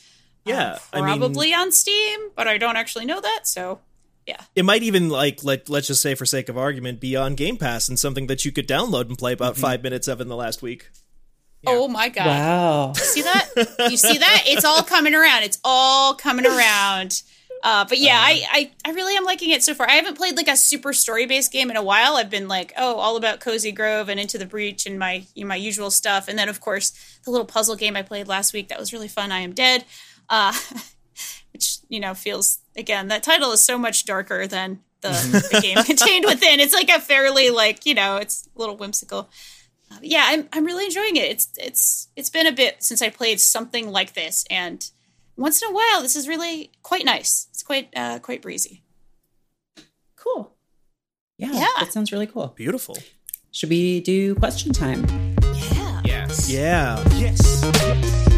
[0.46, 3.48] Yeah, I Um, mean- probably on Steam, but I don't actually know that.
[3.48, 3.80] So
[4.28, 7.36] yeah, It might even like let let's just say for sake of argument be on
[7.36, 10.28] Game Pass and something that you could download and play about five minutes of in
[10.28, 10.90] the last week.
[11.68, 12.26] oh my god.
[12.26, 12.94] Wow.
[12.94, 13.50] See that?
[13.92, 14.44] You see that?
[14.48, 15.44] It's all coming around.
[15.44, 17.22] It's all coming around.
[17.64, 19.88] Uh, but yeah, I, I I really am liking it so far.
[19.88, 22.16] I haven't played like a super story based game in a while.
[22.16, 25.44] I've been like, oh, all about Cozy Grove and Into the Breach and my you
[25.44, 26.28] know, my usual stuff.
[26.28, 26.92] And then of course
[27.24, 29.32] the little puzzle game I played last week that was really fun.
[29.32, 29.86] I am dead,
[30.32, 30.54] uh,
[31.54, 35.10] which you know feels again that title is so much darker than the,
[35.52, 36.60] the game contained within.
[36.60, 39.30] It's like a fairly like you know it's a little whimsical.
[39.92, 41.26] Uh, yeah, I'm I'm really enjoying it.
[41.30, 44.90] It's it's it's been a bit since I played something like this, and
[45.38, 47.48] once in a while, this is really quite nice.
[47.52, 48.84] It's quite uh, quite breezy.
[50.16, 50.54] Cool.
[51.38, 51.68] Yeah, Yeah.
[51.80, 52.48] that sounds really cool.
[52.56, 52.98] Beautiful.
[53.52, 55.06] Should we do question time?
[55.74, 56.02] Yeah.
[56.06, 56.50] Yes.
[56.50, 57.04] Yeah.
[57.16, 58.31] Yes.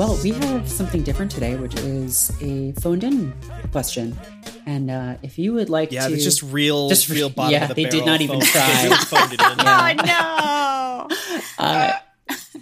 [0.00, 3.34] Well, we have something different today, which is a phoned in
[3.70, 4.18] question.
[4.64, 6.14] And uh, if you would like Yeah, to.
[6.14, 8.66] it's just real, Just real re- bottom yeah, of the they did not even try.
[8.66, 9.60] They really phoned it in.
[9.60, 11.40] Oh no.
[11.58, 11.92] Uh,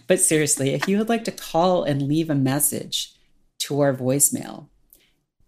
[0.08, 3.14] but seriously, if you would like to call and leave a message
[3.60, 4.66] to our voicemail,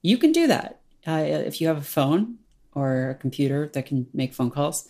[0.00, 0.82] you can do that.
[1.04, 2.38] Uh, if you have a phone
[2.72, 4.88] or a computer that can make phone calls.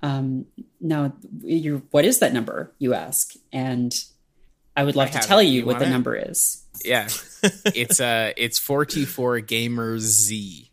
[0.00, 0.46] Um,
[0.80, 1.12] now,
[1.42, 2.72] you what is that number?
[2.78, 3.92] You ask, and
[4.76, 5.44] I would love I to tell it.
[5.44, 5.90] you You what the it?
[5.90, 6.64] number is.
[6.84, 7.08] Yeah.
[7.74, 10.70] it's uh it's 424 gamer Z.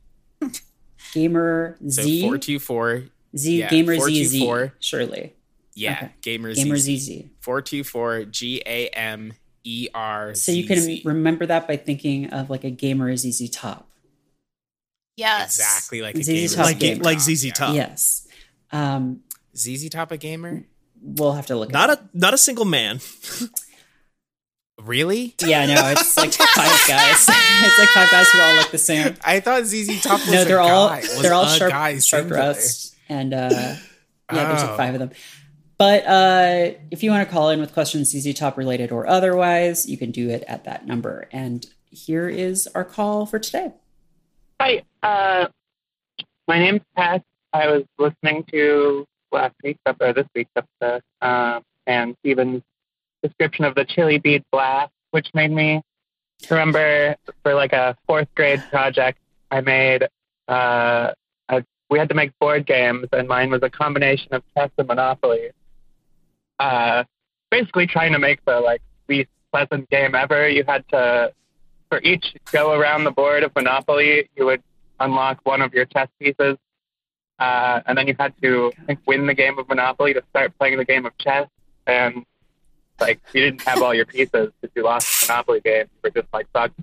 [1.14, 3.04] Gamer So Z 424
[3.38, 4.00] Z yeah, Gamer Z
[4.40, 4.74] 424.
[4.80, 5.34] surely
[5.74, 6.12] yeah, Okay.
[6.22, 6.98] gamer Gamer Z.
[6.98, 7.24] ZZ.
[7.42, 9.34] 424 G A M
[9.64, 13.88] E R So you can remember that by thinking of like a Gamer ZZ Top.
[15.18, 15.58] Yes.
[15.58, 17.00] exactly like a ZZ gamer Top Like, game.
[17.00, 17.76] like ZZ Top.
[17.76, 18.28] Yes.
[18.72, 19.22] Um,
[19.56, 20.66] ZZ Top a gamer?
[21.02, 21.72] we'll have to look.
[21.72, 23.00] Not at a not a single man.
[24.82, 25.34] Really?
[25.44, 27.26] Yeah, no, it's like five guys.
[27.30, 29.16] it's like five guys who all look the same.
[29.26, 31.02] I thought ZZ Top was No, they're a all guy.
[31.22, 32.42] They're all sharp guy sharp singular.
[32.54, 33.78] breasts, and uh, yeah,
[34.30, 34.78] there's like Oh.
[34.78, 35.12] five of them.
[35.80, 39.90] But uh, if you want to call in with questions ZZ Top related or otherwise,
[39.90, 41.28] you can do it at that number.
[41.32, 43.72] And here is our call for today.
[44.62, 45.48] Hi, uh,
[46.48, 47.24] my name's Pat.
[47.54, 52.62] I was listening to last week's ep- or this week's episode, um, and Steven's
[53.24, 55.82] description of the chili bead blast, which made me
[56.50, 59.20] remember for like a fourth grade project
[59.52, 60.08] I made.
[60.48, 61.12] Uh,
[61.50, 64.88] a, we had to make board games, and mine was a combination of chess and
[64.88, 65.50] Monopoly.
[66.60, 67.04] Uh,
[67.52, 70.48] basically, trying to make the like least pleasant game ever.
[70.48, 71.34] You had to
[71.90, 74.62] for each go around the board of Monopoly, you would
[75.00, 76.58] unlock one of your chess pieces,
[77.40, 80.78] uh, and then you had to think, win the game of Monopoly to start playing
[80.78, 81.48] the game of chess.
[81.86, 82.26] And
[83.00, 85.86] like you didn't have all your pieces because you lost the Monopoly game.
[85.94, 86.80] You were just like sucked.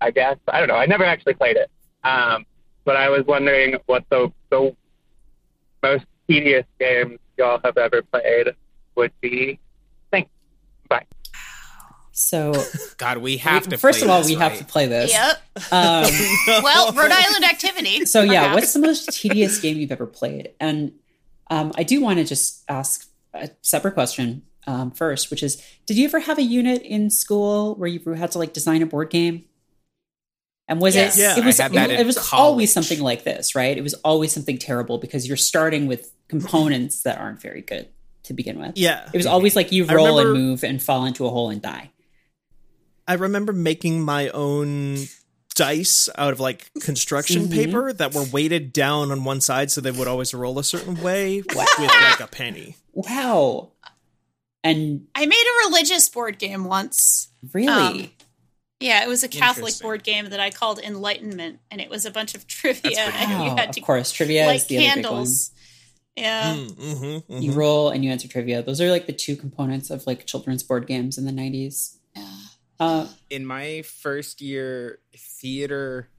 [0.00, 0.74] I guess I don't know.
[0.76, 1.70] I never actually played it,
[2.04, 2.44] um,
[2.84, 4.74] but I was wondering what the the
[5.82, 8.48] most tedious game y'all have ever played
[8.94, 9.58] would be.
[10.10, 10.30] Thanks.
[10.88, 11.04] Bye.
[12.12, 12.52] So,
[12.96, 13.78] God, we have we- to.
[13.78, 15.12] first play of all, this, we have to play this.
[15.12, 15.42] Yep.
[15.72, 16.10] Um,
[16.62, 18.04] Well, Rhode Island activity.
[18.06, 18.54] so yeah, perhaps.
[18.54, 20.50] what's the most tedious game you've ever played?
[20.60, 20.92] And
[21.50, 25.96] um, I do want to just ask a separate question um, first, which is: Did
[25.96, 29.10] you ever have a unit in school where you had to like design a board
[29.10, 29.44] game?
[30.68, 31.16] And was Yes.
[31.16, 31.20] it?
[31.22, 31.60] Yeah, it was.
[31.60, 32.32] I had that it, was college.
[32.32, 33.76] always something like this, right?
[33.78, 37.88] It was always something terrible because you're starting with components that aren't very good
[38.24, 38.72] to begin with.
[38.76, 39.08] Yeah.
[39.12, 41.62] It was always like you roll remember- and move and fall into a hole and
[41.62, 41.92] die.
[43.06, 44.98] I remember making my own
[45.54, 47.52] dice out of like construction Mhm.
[47.52, 51.00] paper that were weighted down on one side so they would always roll a certain
[51.00, 52.76] way with like a penny.
[52.92, 53.70] Wow.
[54.70, 57.28] And I made a religious board game once.
[57.52, 58.10] really, Um,
[58.80, 62.10] Yeah, it was a Catholic board game that I called Enlightenment, and it was a
[62.10, 64.76] bunch of trivia, That's pretty and you had to, of course, trivia light is the
[64.78, 65.04] other big one.
[65.04, 65.50] candles.
[66.16, 66.54] Yeah.
[66.56, 67.42] Mm, mhm, mhm.
[67.42, 68.62] You roll and you answer trivia.
[68.62, 71.96] Those are like the two components of like children's board games in the 90s.
[72.14, 72.36] yeah.
[72.78, 76.10] Uh, in my first year theater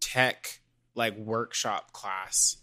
[0.00, 0.60] tech
[0.96, 2.56] like workshop class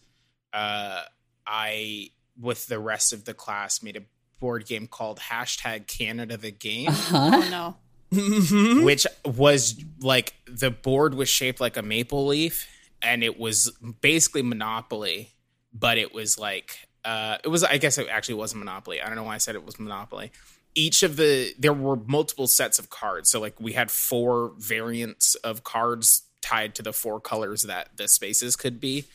[0.51, 1.01] uh
[1.45, 2.09] i
[2.39, 4.01] with the rest of the class made a
[4.39, 7.31] board game called hashtag canada the game huh?
[7.33, 7.75] Oh no.
[8.83, 12.65] Which was like the board was shaped like a maple leaf
[13.01, 13.71] and it was
[14.01, 15.33] basically monopoly
[15.73, 19.15] but it was like uh it was i guess it actually was monopoly i don't
[19.15, 20.31] know why i said it was monopoly
[20.73, 25.35] each of the there were multiple sets of cards so like we had four variants
[25.35, 29.05] of cards tied to the four colors that the spaces could be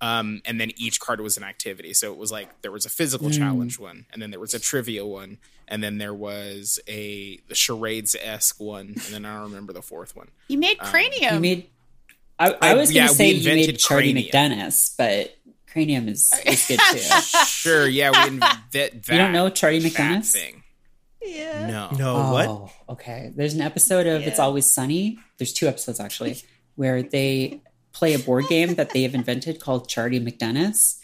[0.00, 1.92] um, and then each card was an activity.
[1.94, 4.60] So it was like there was a physical challenge one, and then there was a
[4.60, 9.44] trivia one, and then there was a the charades esque one, and then I don't
[9.50, 10.28] remember the fourth one.
[10.48, 11.34] You made cranium.
[11.34, 11.70] You made.
[12.38, 14.30] I, I I- was going to we say you made Chardee Cranium.
[14.60, 15.34] MacDennis, but
[15.66, 16.98] Cranium is, is good too.
[17.46, 20.30] Sure, yeah, we inv- that, that you don't know Chardee MacDennis?
[20.32, 20.62] thing.
[21.20, 21.66] yeah.
[21.66, 22.72] No, No, Oh, what?
[22.94, 23.32] okay.
[23.34, 25.18] There's an episode of It's Always Sunny.
[25.36, 26.38] There's two episodes actually,
[26.76, 27.60] where they
[27.92, 30.98] play a board game that they have invented called Chardee MacDennis.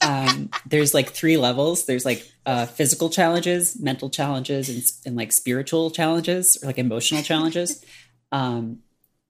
[0.00, 1.86] Um, there's like three levels.
[1.86, 7.22] There's like uh, physical challenges, mental challenges, and, and like spiritual challenges or like emotional
[7.22, 7.84] challenges.
[8.32, 8.78] Um,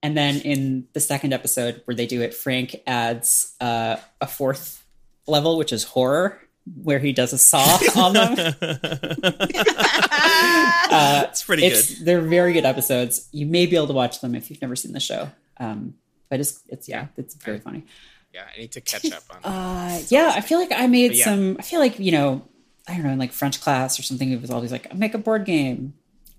[0.03, 4.85] and then in the second episode where they do it, Frank adds uh, a fourth
[5.27, 6.39] level, which is horror,
[6.83, 8.55] where he does a saw on them.
[10.91, 12.05] uh, It's pretty it's good.
[12.07, 13.29] they're very good episodes.
[13.33, 15.31] You may be able to watch them if you've never seen the show.
[15.59, 15.95] Um,
[16.31, 17.85] but it's it's yeah, it's very funny.
[18.33, 19.53] Yeah, I need to catch up on.
[19.53, 21.25] Uh, yeah, I feel like I made yeah.
[21.25, 21.57] some.
[21.59, 22.43] I feel like you know,
[22.89, 24.31] I don't know, in like French class or something.
[24.31, 25.95] It was always like make a board game.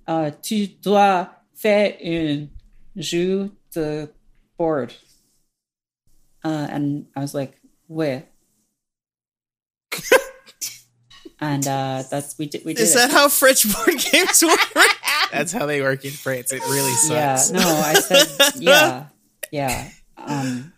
[0.08, 2.50] Uh, tu dois faire un
[2.98, 4.10] jeu de
[4.58, 4.94] board.
[6.44, 8.24] Uh, and I was like, where?
[11.39, 13.00] and uh, that's we did we did Is it.
[13.00, 14.60] that how French board games work?
[15.32, 16.52] That's how they work in France.
[16.52, 17.10] It really sucks.
[17.10, 17.64] yeah sucks.
[17.64, 19.06] no i said yeah
[19.52, 20.74] yeah um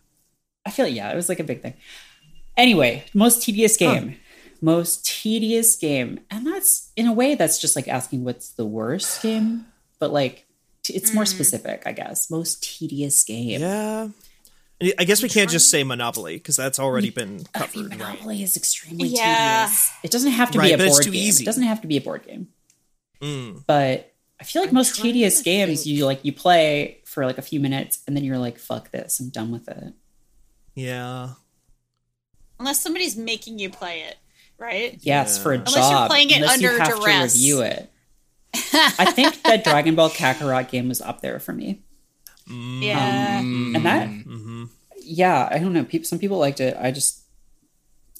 [0.65, 1.73] i feel yeah it was like a big thing
[2.57, 4.15] anyway most tedious game
[4.61, 9.21] most tedious game and that's in a way that's just like asking what's the worst
[9.21, 9.65] game
[9.99, 10.45] but like
[10.83, 14.07] t- it's more specific i guess most tedious game yeah.
[14.99, 17.89] I guess we can't just say Monopoly because that's already been I mean, covered.
[17.97, 19.65] monopoly is extremely Yeah.
[19.67, 21.43] tedious it doesn't have to Right, be a board game easy.
[21.43, 22.47] it doesn't have to be a board game
[23.21, 23.63] Mm.
[23.65, 25.95] but I feel like I'm most tedious games, think.
[25.95, 29.19] you like you play for like a few minutes and then you're like, "Fuck this,
[29.19, 29.93] I'm done with it."
[30.75, 31.29] Yeah.
[32.59, 34.17] Unless somebody's making you play it,
[34.57, 34.97] right?
[35.01, 35.91] Yeah, it's for a Unless job.
[35.99, 37.33] you're playing it unless you under have duress.
[37.33, 37.89] To review it.
[38.73, 41.81] I think that Dragon Ball Kakarot game was up there for me,
[42.47, 43.39] Yeah.
[43.39, 44.65] and that, hmm
[45.05, 45.83] yeah, I don't know.
[45.83, 46.77] People, some people liked it.
[46.79, 47.23] I just,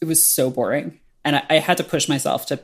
[0.01, 2.59] it was so boring, and I, I had to push myself to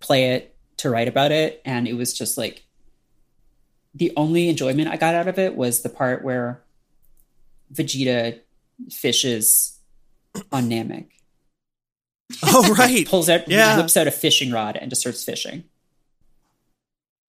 [0.00, 2.64] play it to write about it, and it was just like
[3.98, 6.62] the only enjoyment I got out of it was the part where
[7.72, 8.38] Vegeta
[8.90, 9.78] fishes
[10.52, 11.06] on Namek.
[12.42, 13.06] Oh right.
[13.08, 13.76] pulls out, Yeah.
[13.78, 15.64] whips out a fishing rod, and just starts fishing.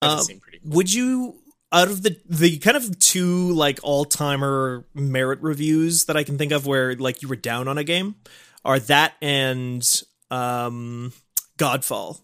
[0.01, 0.71] That Um, seem pretty cool.
[0.73, 1.35] Would you
[1.71, 6.37] out of the the kind of two like all timer Merritt reviews that I can
[6.37, 8.15] think of where like you were down on a game
[8.65, 9.81] are that and
[10.31, 11.13] um
[11.57, 12.19] Godfall.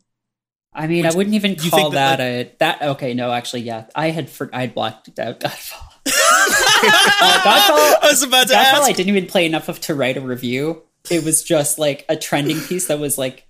[0.75, 2.81] I mean, Which- I wouldn't even call that, that, a that.
[2.81, 5.81] Okay, no, actually, yeah, I had for, I had blocked out Godfall.
[6.05, 8.83] uh, Godfall, I was about to Godfall, ask.
[8.83, 10.83] I didn't even play enough of to write a review.
[11.09, 13.47] It was just like a trending piece that was like,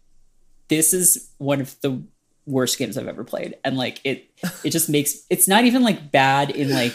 [0.67, 2.03] "This is one of the
[2.45, 4.29] worst games I've ever played," and like it,
[4.63, 6.93] it just makes it's not even like bad in like,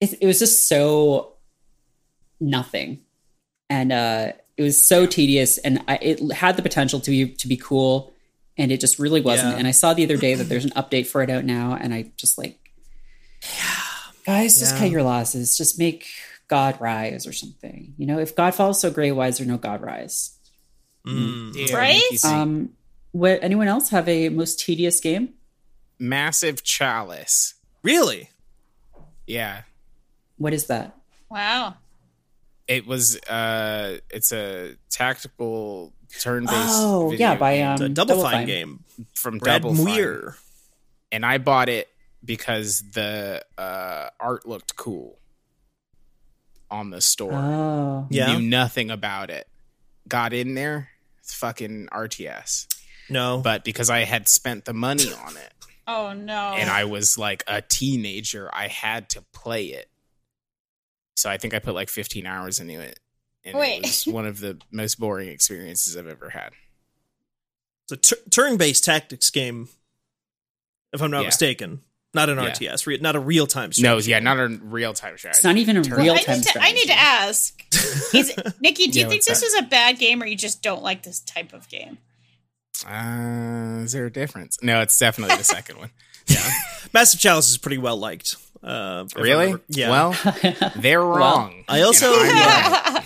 [0.00, 1.34] it, it was just so
[2.40, 3.00] nothing,
[3.70, 7.48] and uh it was so tedious, and I, it had the potential to be to
[7.48, 8.13] be cool,
[8.56, 9.52] and it just really wasn't.
[9.52, 9.58] Yeah.
[9.58, 11.92] And I saw the other day that there's an update for it out now, and
[11.94, 12.58] I just like,
[14.26, 14.78] guys, just Yeah.
[14.80, 15.56] cut your losses.
[15.56, 16.06] Just make
[16.48, 17.94] God rise or something.
[17.96, 20.38] You know, if God falls so great, why is there no God rise?
[21.06, 21.52] Mm.
[21.54, 22.24] Yeah, Right?
[22.24, 22.70] Um,
[23.12, 25.34] what anyone else have a most tedious game?
[25.98, 27.54] Massive chalice.
[27.82, 28.30] Really?
[29.26, 29.62] Yeah.
[30.38, 30.96] What is that?
[31.30, 31.76] Wow.
[32.66, 38.22] It was uh it's a tactical turn-based Oh, video yeah, by game um, The Double,
[38.22, 38.46] Fine, Fine.
[38.46, 38.84] game.
[39.14, 39.84] from Brad Double Fine.
[39.84, 40.36] Muir.
[41.12, 41.88] and I bought it
[42.24, 45.18] because the uh, art looked cool
[46.70, 47.32] on the store.
[47.34, 48.36] Oh, Yeah.
[48.38, 49.46] Knew nothing about it.
[50.08, 50.88] Got in there,
[51.18, 52.66] it's fucking RTS.
[53.10, 53.38] No.
[53.42, 55.52] But because I had spent the money on it
[55.86, 56.54] Oh no.
[56.56, 59.88] and I was like a teenager, I had to play it.
[61.16, 62.98] So I think I put like 15 hours into it.
[63.44, 63.78] And Wait.
[63.78, 66.52] it was one of the most boring experiences I've ever had.
[67.84, 69.68] it's a tur- turn-based tactics game
[70.92, 71.26] if I'm not Yeah.
[71.28, 71.80] mistaken.
[72.14, 72.50] Not an Yeah.
[72.52, 74.10] RTS, re- not a real-time No, strategy.
[74.12, 75.38] yeah, not a real time strategy.
[75.38, 76.60] it's not even a Turn- real time strategy.
[76.60, 77.60] I need to ask.
[78.14, 79.46] Is Nikki, do you Yeah, think what's this that?
[79.46, 81.98] is a bad game or you just don't like this type of game?
[82.86, 84.58] Uh, is there a difference?
[84.62, 85.90] No, it's definitely the second one.
[86.26, 86.50] Yeah.
[86.94, 88.36] Massive Chalice is pretty well liked.
[88.64, 89.44] Uh, Really?
[89.46, 89.90] remember- Yeah.
[89.90, 91.64] Well, they're wrong.
[91.68, 93.04] I also- And I'm right.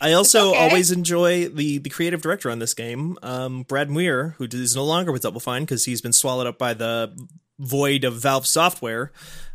[0.00, 0.58] I also Okay.
[0.58, 4.84] always enjoy the the creative director on this game, um, Brad Muir, who is no
[4.84, 7.12] longer with Double Fine because he's been swallowed up by the
[7.58, 9.10] void of Valve software.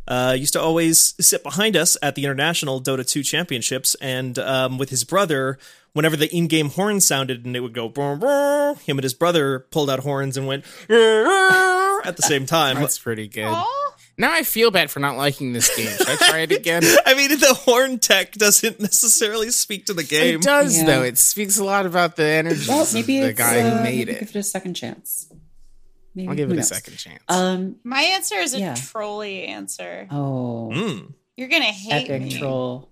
[0.06, 4.76] Uh, used to always sit behind us at the international Dota 2 championships, and um,
[4.76, 5.58] with his brother,
[5.94, 9.60] whenever the in-game horn sounded and it would go, brr, brr, him and his brother
[9.70, 12.76] pulled out horns and went at the same time.
[12.76, 13.46] That's pretty good.
[13.48, 13.83] Oh,
[14.16, 15.88] Now I feel bad for not liking this game.
[15.88, 16.82] Should I try it again?
[17.06, 20.36] I mean, the horn tech doesn't necessarily speak to the game.
[20.36, 20.84] It does Yeah.
[20.86, 21.02] though.
[21.02, 23.82] It speaks a lot about the energy Well, of maybe the it's, guy uh, who
[23.82, 24.20] made maybe it.
[24.20, 25.26] Give it a second chance.
[26.14, 27.22] Maybe, I'll give who it a second chance.
[27.28, 27.76] Um.
[27.82, 28.74] my answer is a Yeah.
[28.76, 30.06] trolly answer.
[30.12, 30.70] Oh.
[30.72, 31.12] Mm.
[31.36, 32.38] You're gonna hate Epic me.
[32.38, 32.88] troll.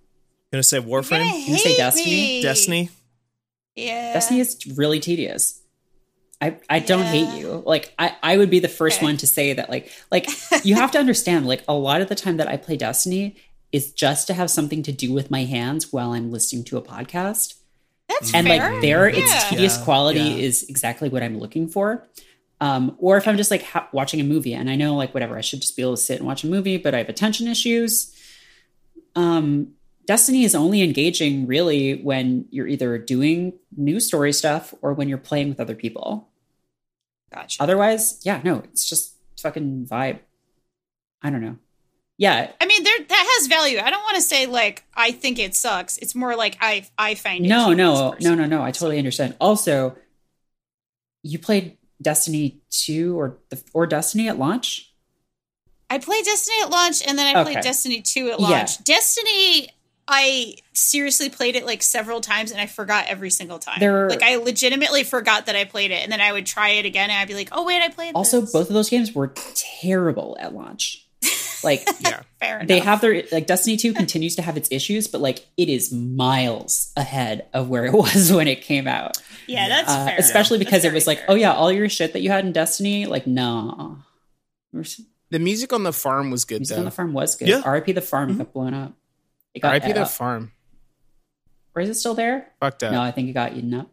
[0.51, 2.11] Gonna say You're gonna Warframe, hate You say Destiny?
[2.11, 2.43] me.
[2.43, 2.91] Destiny.
[3.77, 4.13] Yeah.
[4.15, 5.62] Destiny is really tedious.
[6.43, 7.13] I, I don't Yeah.
[7.13, 7.63] hate you.
[7.65, 9.07] Like I, I would be the first Okay.
[9.07, 10.27] one to say that like like
[10.65, 13.37] you have to understand like a lot of the time that I play Destiny
[13.71, 16.83] is just to have something to do with my hands while I'm listening to a
[16.83, 17.55] podcast.
[18.09, 18.73] That's and fair.
[18.73, 20.37] like there its tedious Yeah, quality yeah.
[20.49, 22.07] is exactly what i'm looking for
[22.61, 25.39] um, or if i'm just like ha- watching a movie and i know like whatever
[25.39, 27.47] i should just be able to sit and watch a movie but i have attention
[27.49, 28.15] issues
[29.15, 29.69] um,
[30.07, 35.17] destiny is only engaging really when you're either doing news story stuff or when you're
[35.19, 36.29] playing with other people
[37.33, 37.63] Gotcha.
[37.63, 40.19] otherwise yeah no it's just fucking vibe
[41.23, 41.57] i don't know
[42.19, 43.79] yeah I mean, there that has value.
[43.81, 45.99] I don't want to say like I think it sucks.
[45.99, 49.35] It's more like I I find it no no no no no i totally understand
[49.41, 49.97] also
[51.23, 54.93] you played destiny 2 or the or destiny at launch
[55.91, 57.69] I played Destiny at launch, and then I played Okay.
[57.69, 58.49] Destiny two at Yeah.
[58.49, 58.83] launch.
[58.83, 59.69] Destiny,
[60.13, 63.79] I seriously played it like several times, and I forgot every single time.
[63.81, 66.85] There- like I legitimately forgot that I played it, and then I would try it
[66.85, 68.53] again, and I'd be like, "Oh wait, I played." also this.
[68.53, 71.07] both of those games were terrible at launch
[71.65, 72.21] like Yeah.
[72.41, 72.69] fair enough.
[72.69, 75.93] they have their like destiny 2 continues to have its issues but like it is
[75.93, 80.17] miles ahead of where it was when it came out yeah, that's uh, fair.
[80.19, 81.27] especially That's because it very was like fair.
[81.31, 83.99] oh yeah all your shit that you had in destiny like no
[85.31, 86.81] The music on the farm was good music though.
[86.81, 87.69] on the farm was good Yeah.
[87.71, 89.02] rip the farm got blown up it got
[89.63, 89.87] R.I.P.
[89.91, 90.11] ate the up.
[90.11, 90.53] farm.
[91.75, 92.93] or is it still there Fucked up.
[92.93, 93.89] no i think it got eaten up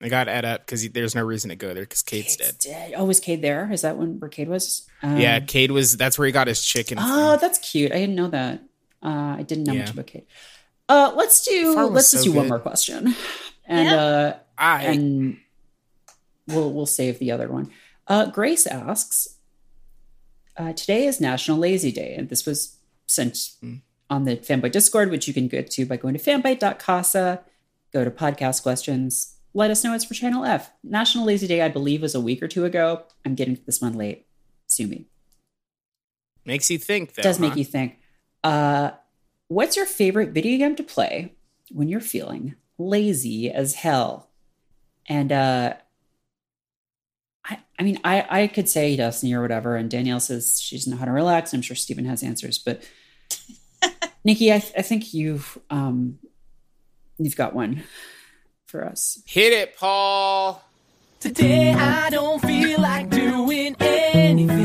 [0.00, 2.70] I got Ed up because there's no reason to go there because Cayde's Cayde's dead.
[2.90, 2.94] dead.
[2.96, 3.68] Oh, was Cayde there?
[3.72, 4.86] Is that when where Cayde was?
[5.02, 5.96] Um, yeah, Cayde was.
[5.96, 6.98] That's where he got his chicken.
[7.00, 7.40] Oh, from.
[7.40, 7.90] that's cute.
[7.90, 8.60] I didn't know that.
[9.02, 9.80] Uh, I didn't know Yeah.
[9.80, 10.26] much about Cayde.
[10.88, 11.74] Uh, let's do.
[11.90, 13.12] Let's just so do one more question,
[13.66, 13.96] and Yeah.
[13.96, 15.38] uh, I and
[16.46, 17.68] we'll we'll save the other one.
[18.06, 19.26] Uh, Grace asks,
[20.56, 23.80] uh, "Today is National Lazy Day, and this was sent Mm.
[24.10, 27.42] On the Fanbyte Discord, which you can get to by going to fanbyte.casa.
[27.92, 29.36] Go to podcast questions.
[29.54, 30.70] Let us know it's for Channel F.
[30.82, 33.02] National Lazy Day, I believe, was a week or two ago.
[33.24, 34.26] I'm getting to this one late.
[34.66, 35.06] Sue me.
[36.44, 37.14] makes you think.
[37.14, 37.98] Though, does make you think.
[38.44, 38.90] Uh,
[39.48, 41.34] what's your favorite video game to play
[41.70, 44.28] when you're feeling lazy as hell?
[45.08, 45.74] And uh,
[47.44, 50.90] I, I mean, I, I could say Destiny or whatever, and Danielle says she doesn't
[50.90, 51.54] know how to relax.
[51.54, 52.82] I'm sure Steven has answers, but
[54.24, 56.18] Nikki, I, I think you've um,
[57.18, 57.84] you've got one
[58.66, 59.22] for us.
[59.26, 60.62] Hit it, Paul.
[61.20, 64.57] Today I don't feel like doing anything.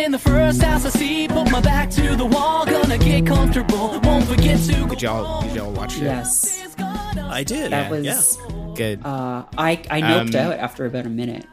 [0.00, 4.00] Running the first house I see, put my back to the wall, gonna get comfortable.
[4.00, 4.86] Won't forget to.
[4.88, 5.42] Did y'all?
[5.42, 6.04] Did y'all watch it?
[6.04, 7.70] Yes, I did.
[7.72, 8.38] that Yeah, was.
[8.76, 9.04] Good.
[9.04, 11.44] Uh, I I noped Um, out after about a minute.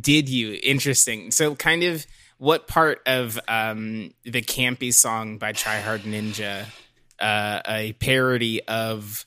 [0.00, 0.58] Did you?
[0.62, 1.30] Interesting.
[1.32, 2.06] So, kind of,
[2.38, 6.64] what part of um, the campy song by Try Hard Ninja,
[7.20, 9.26] uh, a parody of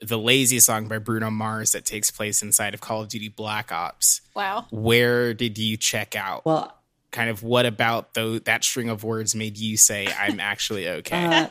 [0.00, 3.72] the Lazy song by Bruno Mars that takes place inside of Call of Duty Black
[3.72, 4.20] Ops?
[4.36, 4.66] wow.
[4.70, 6.44] Where did you check out?
[6.46, 6.72] Well,
[7.12, 11.24] kind of, what about though that string of words made you say, "I'm actually okay"?
[11.24, 11.48] Uh,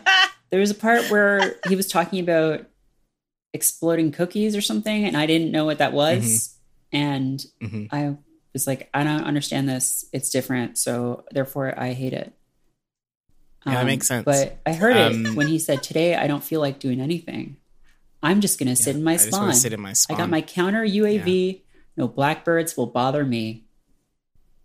[0.51, 2.65] there was a part where he was talking about
[3.53, 6.55] exploding cookies or something, and I didn't know what that was.
[6.91, 7.87] And Mhm.
[7.91, 8.15] I
[8.53, 10.05] was like, I don't understand this.
[10.13, 10.77] It's different.
[10.77, 12.33] So therefore, I hate it.
[13.65, 14.23] Yeah, that makes sense.
[14.23, 17.57] But I heard it Um, when he said, Today, I don't feel like doing anything.
[18.21, 19.53] I'm just going to sit in my I just spawn.
[19.55, 20.15] sit in my spawn.
[20.15, 21.61] I got my counter UAV.
[21.97, 23.64] No blackbirds will bother me.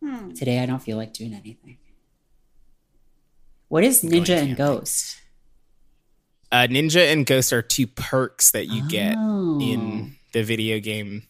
[0.03, 0.33] Hmm.
[0.33, 1.79] Today, I don't feel like doing anything.
[3.69, 4.57] What is Ninja and.
[4.57, 5.17] Ghost?
[6.53, 9.61] uh, Ninja and Ghost are two perks that you get Oh.
[9.61, 11.25] in the video game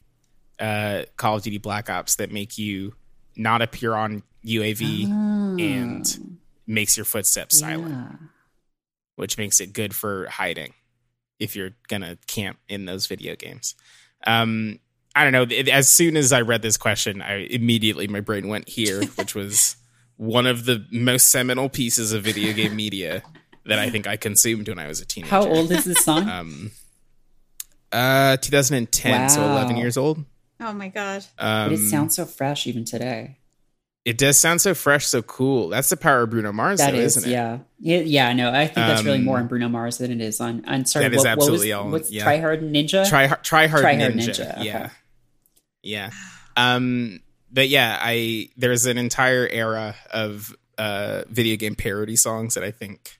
[0.58, 2.94] uh, Call of Duty Black Ops that make you
[3.36, 5.06] not appear on UAV
[5.60, 7.98] and makes your footsteps silent, Oh.
[8.20, 8.26] Yeah.
[9.16, 10.74] which makes it good for hiding
[11.38, 13.74] if you're gonna camp in those video games.
[14.26, 14.78] Um,
[15.14, 15.56] I don't know.
[15.72, 19.76] As soon as I read this question, I immediately my brain went here, which was
[20.16, 23.22] one of the most seminal pieces of video game media
[23.66, 25.30] that I think I consumed when I was a teenager.
[25.30, 26.28] How old is this song?
[26.30, 26.70] Um,
[27.92, 30.24] uh, 2010, so 11 years old.
[30.61, 31.24] Oh my god.
[31.38, 33.38] Um, but it sounds so fresh even today.
[34.04, 35.68] It does sound so fresh, so cool.
[35.68, 37.32] That's the power of Bruno Mars, That though, is, isn't it?
[37.34, 38.32] yeah, yeah, yeah.
[38.32, 40.64] No, I think that's really Um, more on Bruno Mars than it is on.
[40.66, 42.22] On sorry, That is what, what was absolutely all- what's yeah.
[42.22, 43.08] Try Hard Ninja?
[43.08, 44.28] Try hard, try hard, Try Hard ninja.
[44.30, 44.90] Ninja, okay.
[45.82, 46.10] Yeah.
[46.56, 47.20] Um,
[47.52, 52.70] but yeah, I there's an entire era of uh video game parody songs that I
[52.70, 53.18] think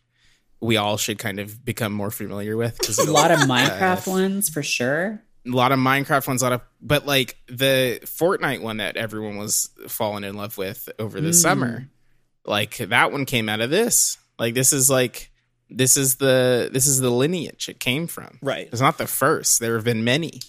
[0.61, 2.78] we all should kind of become more familiar with.
[2.78, 5.22] Because a lot of Minecraft ones for sure.
[5.46, 9.38] a lot of Minecraft ones, a lot of, but like the Fortnite one that everyone
[9.38, 11.34] was falling in love with over the Mm.
[11.34, 11.88] summer,
[12.44, 14.18] like that one came out of this.
[14.38, 15.30] Like this is like
[15.70, 18.38] This is the this is the lineage it came from.
[18.42, 18.68] Right.
[18.70, 19.61] It's not the first.
[19.61, 20.40] There have been many,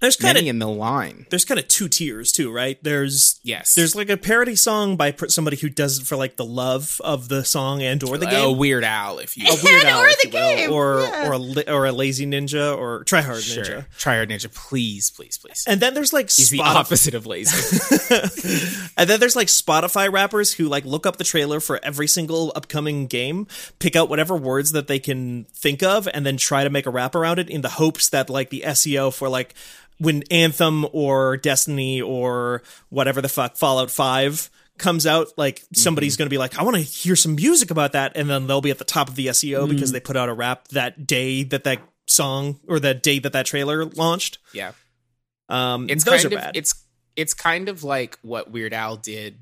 [0.00, 1.26] There's kind many of in the line.
[1.30, 2.82] there's kind of two tiers too, right?
[2.82, 3.74] There's Yes.
[3.74, 7.28] there's like a parody song by somebody who does it for like the love of
[7.28, 8.56] the song and or the a game.
[8.58, 11.00] Weird Al, if you a weird And Al, or if the you will, game, or
[11.02, 11.28] yeah.
[11.28, 13.62] or a li- or a lazy ninja or try hard sure.
[13.62, 13.84] ninja.
[13.98, 15.64] Try Hard Ninja, please, please, please.
[15.66, 17.78] And then there's like He's the opposite of lazy.
[18.96, 22.52] and then there's like Spotify rappers who like look up the trailer for every single
[22.56, 23.46] upcoming game,
[23.78, 26.90] pick out whatever words that they can think of, and then try to make a
[26.90, 29.54] rap around it in the hopes that like the SEO for like
[30.00, 36.26] when Anthem or Destiny or whatever the fuck Fallout 5 comes out, like somebody's going
[36.26, 38.16] to be like, I want to hear some music about that.
[38.16, 40.32] And then they'll be at the top of the SEO because they put out a
[40.32, 44.38] rap that day that that song or that day that that trailer launched.
[44.52, 44.72] yeah.
[45.48, 46.56] Um, It's those kind are of bad.
[46.56, 46.84] it's
[47.16, 49.36] it's kind of like what Weird Al did.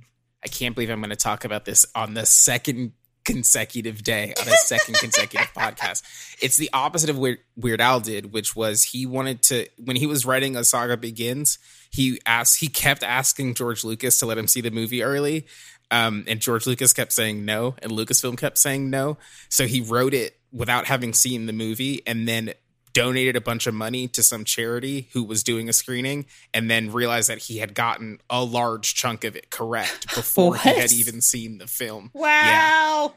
[0.45, 2.93] I can't believe I'm going to talk about this on the second
[3.29, 6.03] consecutive day on a second consecutive podcast.
[6.41, 10.07] It's the opposite of Weird, Weird Al did, which was he wanted to when he
[10.07, 11.59] was writing A Saga Begins,
[11.91, 15.47] he asked he kept asking George Lucas to let him see the movie early.
[15.91, 19.19] Um, and George Lucas kept saying no, and Lucasfilm kept saying no.
[19.49, 22.53] So he wrote it without having seen the movie, and then
[22.99, 26.91] donated a bunch of money to some charity who was doing a screening and then
[26.91, 31.21] realized that he had gotten a large chunk of it correct before he had even
[31.21, 32.11] seen the film.
[32.13, 33.15] Wow.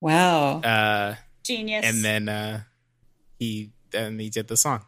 [0.00, 0.60] Wow.
[0.60, 1.86] Uh, Genius.
[1.86, 2.60] and then uh,
[3.38, 4.84] he then he did the song.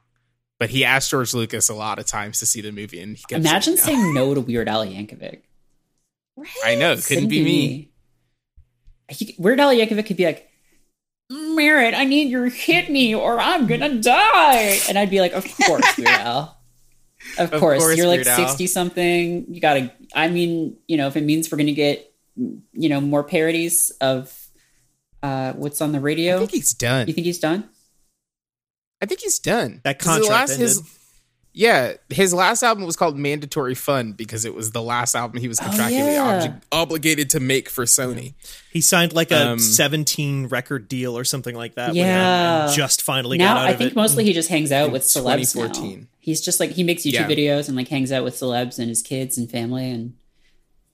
[0.58, 3.24] But he asked George Lucas a lot of times to see the movie and he
[3.26, 4.02] kept Imagine saying no.
[4.02, 5.40] saying no to Weird Al Yankovic.
[6.62, 7.92] I know, it couldn't be me.
[9.08, 10.49] He, Weird Al Yankovic could be like,
[11.30, 14.78] Merritt, I need you to hit me or I'm gonna die.
[14.88, 16.56] And I'd be like, Of course, Weird Al.
[17.38, 17.78] Of, Of course.
[17.80, 19.46] course, You're like 60 something.
[19.48, 23.22] You gotta, I mean, you know, if it means we're gonna get, you know, more
[23.22, 24.36] parodies of
[25.22, 26.36] uh what's on the radio.
[26.36, 27.06] I think he's done.
[27.06, 27.68] you think he's done?
[29.02, 29.80] I think he's done.
[29.84, 30.92] That the contract last- his- ended.
[31.52, 35.48] Yeah, his last album was called Mandatory Fun because it was the last album he
[35.48, 36.46] was contractually yeah.
[36.46, 38.34] obli- obligated to make for Sony.
[38.72, 41.88] He signed like a Um, 17 record deal or something like that.
[41.88, 42.72] when- Yeah.
[42.74, 45.52] just finally now got out I of think mostly he just hangs out with celebs
[45.52, 46.00] 2014.
[46.00, 46.06] now.
[46.20, 47.28] He's just like he makes YouTube Yeah.
[47.28, 50.12] videos and like hangs out with celebs and his kids and family and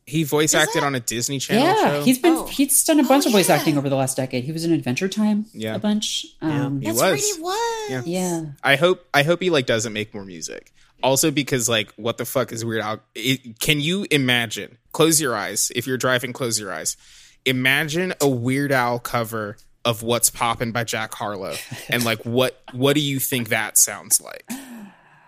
[0.06, 2.02] He voice acted on a Disney Channel yeah, show.
[2.04, 2.46] he's been Oh.
[2.46, 3.56] he's done a bunch Oh, of voice yeah.
[3.56, 4.44] acting over the last decade.
[4.44, 5.74] He was in Adventure Time Yeah.
[5.74, 6.26] a bunch.
[6.40, 7.10] Um, He That's was.
[7.12, 7.90] right, he was.
[7.90, 8.02] Yeah.
[8.06, 8.44] yeah.
[8.62, 10.72] I hope I hope he like doesn't make more music.
[11.02, 13.00] Also because like what the fuck is Weird Al?
[13.16, 14.78] It, can you imagine?
[14.92, 15.72] Close your eyes.
[15.74, 16.96] If you're driving, close your eyes.
[17.44, 21.54] Imagine a Weird Al cover of "What's Poppin'" by Jack Harlow,
[21.90, 24.44] and like what what do you think that sounds like?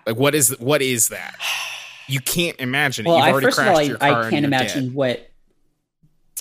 [0.07, 1.35] Like what is what is that?
[2.09, 3.09] You can't imagine it.
[3.09, 4.95] Well, You've I already first of all, I, your car I can't imagine dead.
[4.95, 5.31] what.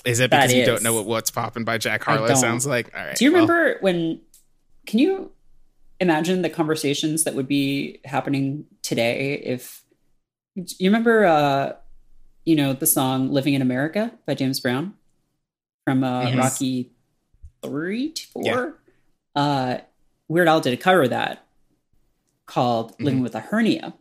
[0.04, 2.90] Is it because you don't know what "What's Popping" by Jack Harlow sounds like?
[2.96, 3.16] All right.
[3.16, 4.20] Do you well, remember when?
[4.86, 5.32] Can you
[6.00, 9.82] imagine the conversations that would be happening today if
[10.54, 11.24] you remember?
[11.26, 11.72] uh
[12.44, 14.94] You know the song "Living in America" by James Brown
[15.84, 16.36] from uh, Yes.
[16.36, 16.92] Rocky
[17.62, 18.42] three, four.
[18.44, 18.70] Yeah.
[19.34, 19.78] Uh,
[20.28, 21.44] Weird Al did a cover of that
[22.46, 23.04] called Mm-hmm.
[23.04, 23.94] "Living with a Hernia,"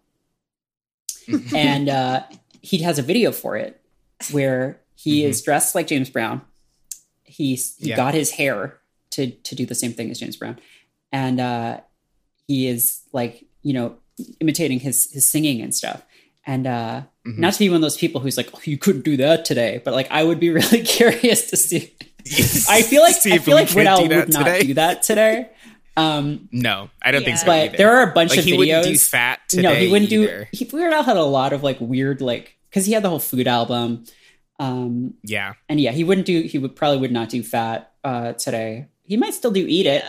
[1.55, 2.23] and uh,
[2.61, 3.81] he has a video for it
[4.31, 6.41] where he is dressed like James Brown.
[7.23, 7.89] He's he Mm-hmm.
[7.89, 7.95] Yeah.
[7.95, 8.79] got his hair
[9.11, 10.59] to to do the same thing as James Brown,
[11.11, 11.79] and uh,
[12.47, 13.97] he is like you know
[14.39, 16.03] imitating his his singing and stuff.
[16.45, 17.39] And uh, Mhm.
[17.39, 19.81] not to be one of those people who's like, oh, you couldn't do that today,
[19.83, 21.93] but like I would be really curious to see.
[22.69, 24.61] I feel like I feel like Weird Al would not today.
[24.63, 25.49] do that today.
[25.97, 27.41] Um, No, I don't think Yeah.
[27.41, 27.45] so.
[27.47, 27.77] but either.
[27.77, 28.57] there are a bunch like of he videos.
[28.57, 29.61] wouldn't do fat today.
[29.63, 30.47] no, he wouldn't either.
[30.51, 30.57] do.
[30.57, 33.19] He, Weird Al had a lot of like weird like because he had the whole
[33.19, 34.05] food album,
[34.59, 36.41] um, Yeah, and yeah, he wouldn't do.
[36.43, 38.87] He would probably would not do fat uh, today.
[39.03, 40.03] He might still do eat it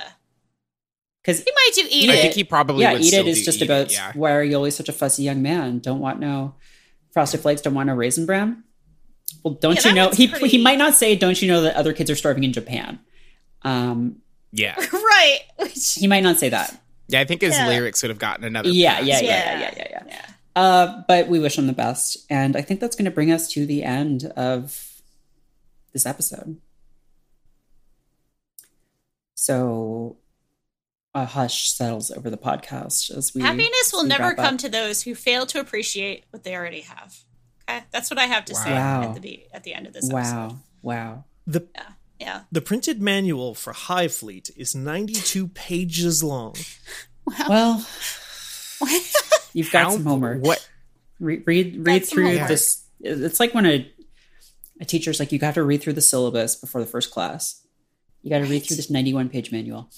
[1.23, 2.21] because He might do eat I it.
[2.23, 4.13] think he probably yeah, would eat still it is do just Eat It, about yeah.
[4.15, 5.79] why are you always such a fussy young man?
[5.79, 6.55] Don't want no
[7.13, 7.63] frosted flakes.
[7.63, 8.63] Don't want no raisin bran.
[9.45, 10.11] Well, don't Yeah, you know?
[10.11, 11.15] He pretty- he might not say.
[11.17, 12.99] Don't you know that other kids are starving in Japan?
[13.63, 14.17] Um,
[14.53, 15.39] Yeah, right.
[15.59, 16.81] Which, he might not say that.
[17.09, 17.21] yeah.
[17.21, 17.69] I think his Yeah.
[17.69, 18.69] lyrics would have gotten another.
[18.71, 19.07] Yeah, pass.
[19.07, 19.29] yeah, yeah, Yeah.
[19.29, 20.03] yeah, yeah, yeah, yeah.
[20.09, 20.25] yeah.
[20.57, 23.49] Uh, but we wish him the best, and I think that's going to bring us
[23.53, 25.01] to the end of
[25.93, 26.57] this episode.
[29.35, 30.17] So,
[31.15, 34.61] a hush settles over the podcast as we Happiness will we never come up.
[34.61, 37.17] to those who fail to appreciate what they already have.
[37.69, 39.15] Okay, that's what I have to say Wow.
[39.15, 40.35] at the at the end of this episode.
[40.35, 41.25] Wow, wow.
[41.47, 41.83] The Yeah.
[42.51, 46.55] The printed manual for HighFleet is 92 pages long.
[47.49, 47.87] Well,
[49.53, 50.43] you've got How- some homework.
[50.43, 50.69] What?
[51.21, 52.85] Re- read read some through this.
[53.01, 53.93] It's like when a
[54.81, 57.63] a teacher's like, you have to read through the syllabus before the first class.
[58.23, 59.91] You got to read through this 91 page manual.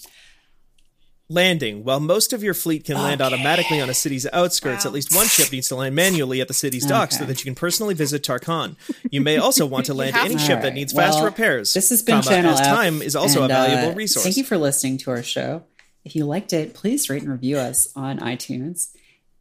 [1.31, 1.85] Landing.
[1.85, 5.29] While most of your fleet can land automatically on a city's outskirts, at least one
[5.29, 8.25] ship needs to land manually at the city's docks so that you can personally visit
[8.25, 8.75] Tarkhan.
[9.13, 10.41] You may also want to land any to.
[10.41, 10.75] ship All that right.
[10.75, 11.73] needs fast repairs.
[11.73, 14.25] This has been comma, Channel as F, time is also and, a valuable uh, resource.
[14.25, 15.63] Thank you for listening to our show.
[16.05, 18.89] If you liked it, please rate and review us on iTunes.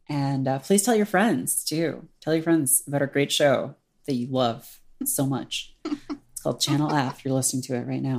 [0.08, 2.06] And uh, please tell your friends too.
[2.20, 3.74] Tell your friends about our great show
[4.06, 5.74] that you love so much.
[5.84, 7.24] It's called Channel F.
[7.24, 8.18] You're listening to it right now.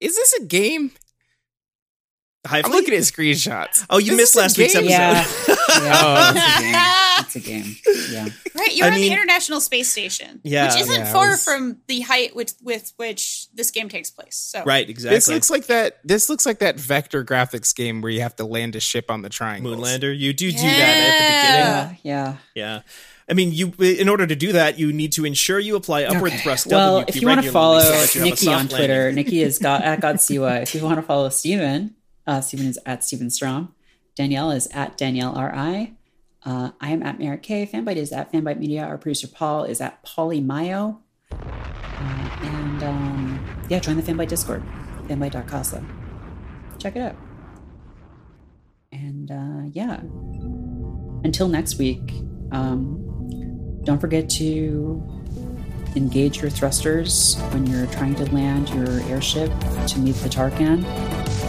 [0.00, 0.92] Is this a game?
[2.46, 3.84] Hive I'm looking at screenshots.
[3.90, 4.90] Oh, you Is missed last week's episode.
[4.90, 5.26] Yeah.
[5.82, 7.64] yeah it's a game.
[7.84, 8.12] It's a game.
[8.12, 8.28] Yeah.
[8.54, 10.66] Right, you're I on mean- the International Space Station, Yeah.
[10.72, 14.36] which isn't Yeah, far was- from the height with with which this game takes place.
[14.36, 15.16] So Right, exactly.
[15.16, 15.98] This looks like that.
[16.04, 19.22] This looks like that vector graphics game where you have to land a ship on
[19.22, 19.74] the triangle.
[19.74, 20.16] Moonlander.
[20.16, 21.98] You do do that at the beginning.
[22.04, 22.36] Yeah.
[22.54, 22.72] Yeah.
[22.76, 22.80] Yeah.
[23.28, 26.32] I mean, you in order to do that, you need to ensure you apply upward
[26.34, 28.68] thrust Well, WP if you want to follow so that you have a Nikki on
[28.68, 29.12] Twitter.
[29.12, 30.62] Nikki is got at Godsiwa.
[30.62, 31.94] If you want to follow Steven,
[32.28, 33.74] uh, Steven is at Steven Strom.
[34.14, 35.94] Danielle is at Danielle RI.
[36.44, 37.66] Uh, I am at Merritt K.
[37.66, 38.84] Fanbyte is at Fanbyte Media.
[38.84, 41.00] Our producer Paul is at Pauly Mayo.
[41.32, 44.62] Uh, and um, yeah, join the Fanbyte Discord,
[45.08, 45.84] fanbyte.casa.
[46.78, 47.16] Check it out.
[48.92, 50.00] And uh, yeah,
[51.24, 52.12] until next week,
[52.52, 55.02] um, don't forget to
[55.96, 59.50] engage your thrusters when you're trying to land your airship
[59.86, 60.84] to meet the Tarkhan,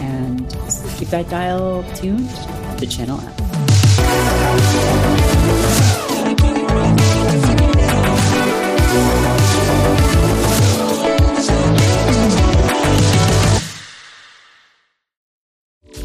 [0.00, 0.48] and
[0.96, 5.19] keep that dial tuned to the Channel F.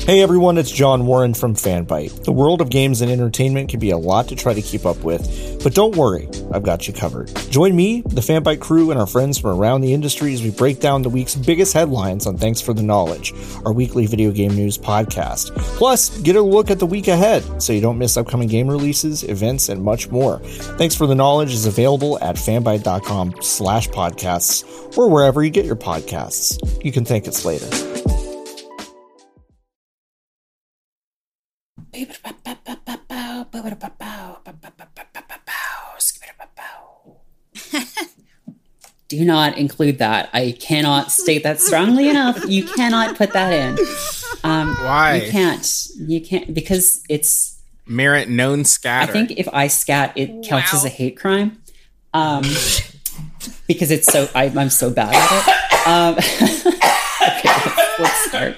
[0.06, 2.26] Hey everyone, it's John Warren from Fanbyte.
[2.26, 4.98] The world of games and entertainment can be a lot to try to keep up
[5.04, 7.36] with, but don't worry, I've got you covered.
[7.50, 10.80] Join me, the Fanbyte crew, and our friends from around the industry as we break
[10.80, 13.34] down the week's biggest headlines on Thanks for the Knowledge,
[13.66, 15.56] our weekly video game news podcast.
[15.56, 19.24] Plus, get a look at the week ahead so you don't miss upcoming game releases,
[19.24, 20.38] events, and much more.
[20.78, 25.76] Thanks for the Knowledge is available at fanbyte.com slash podcasts or wherever you get your
[25.76, 26.62] podcasts.
[26.86, 28.05] You can thank us later.
[39.16, 40.30] Do not include that.
[40.34, 42.44] I cannot state that strongly enough.
[42.50, 43.78] You cannot put that in.
[44.44, 45.16] Um, Why?
[45.24, 45.88] You can't.
[45.96, 47.62] You can't because it's.
[47.88, 49.10] Merritt known scatter.
[49.10, 50.80] I think if I scat, it counts Wow.
[50.80, 51.62] as a hate crime.
[52.14, 52.44] Um,
[53.68, 55.88] because it's so I, I'm so bad at it.
[55.88, 56.16] Um,
[57.22, 58.56] okay, let's, let's start.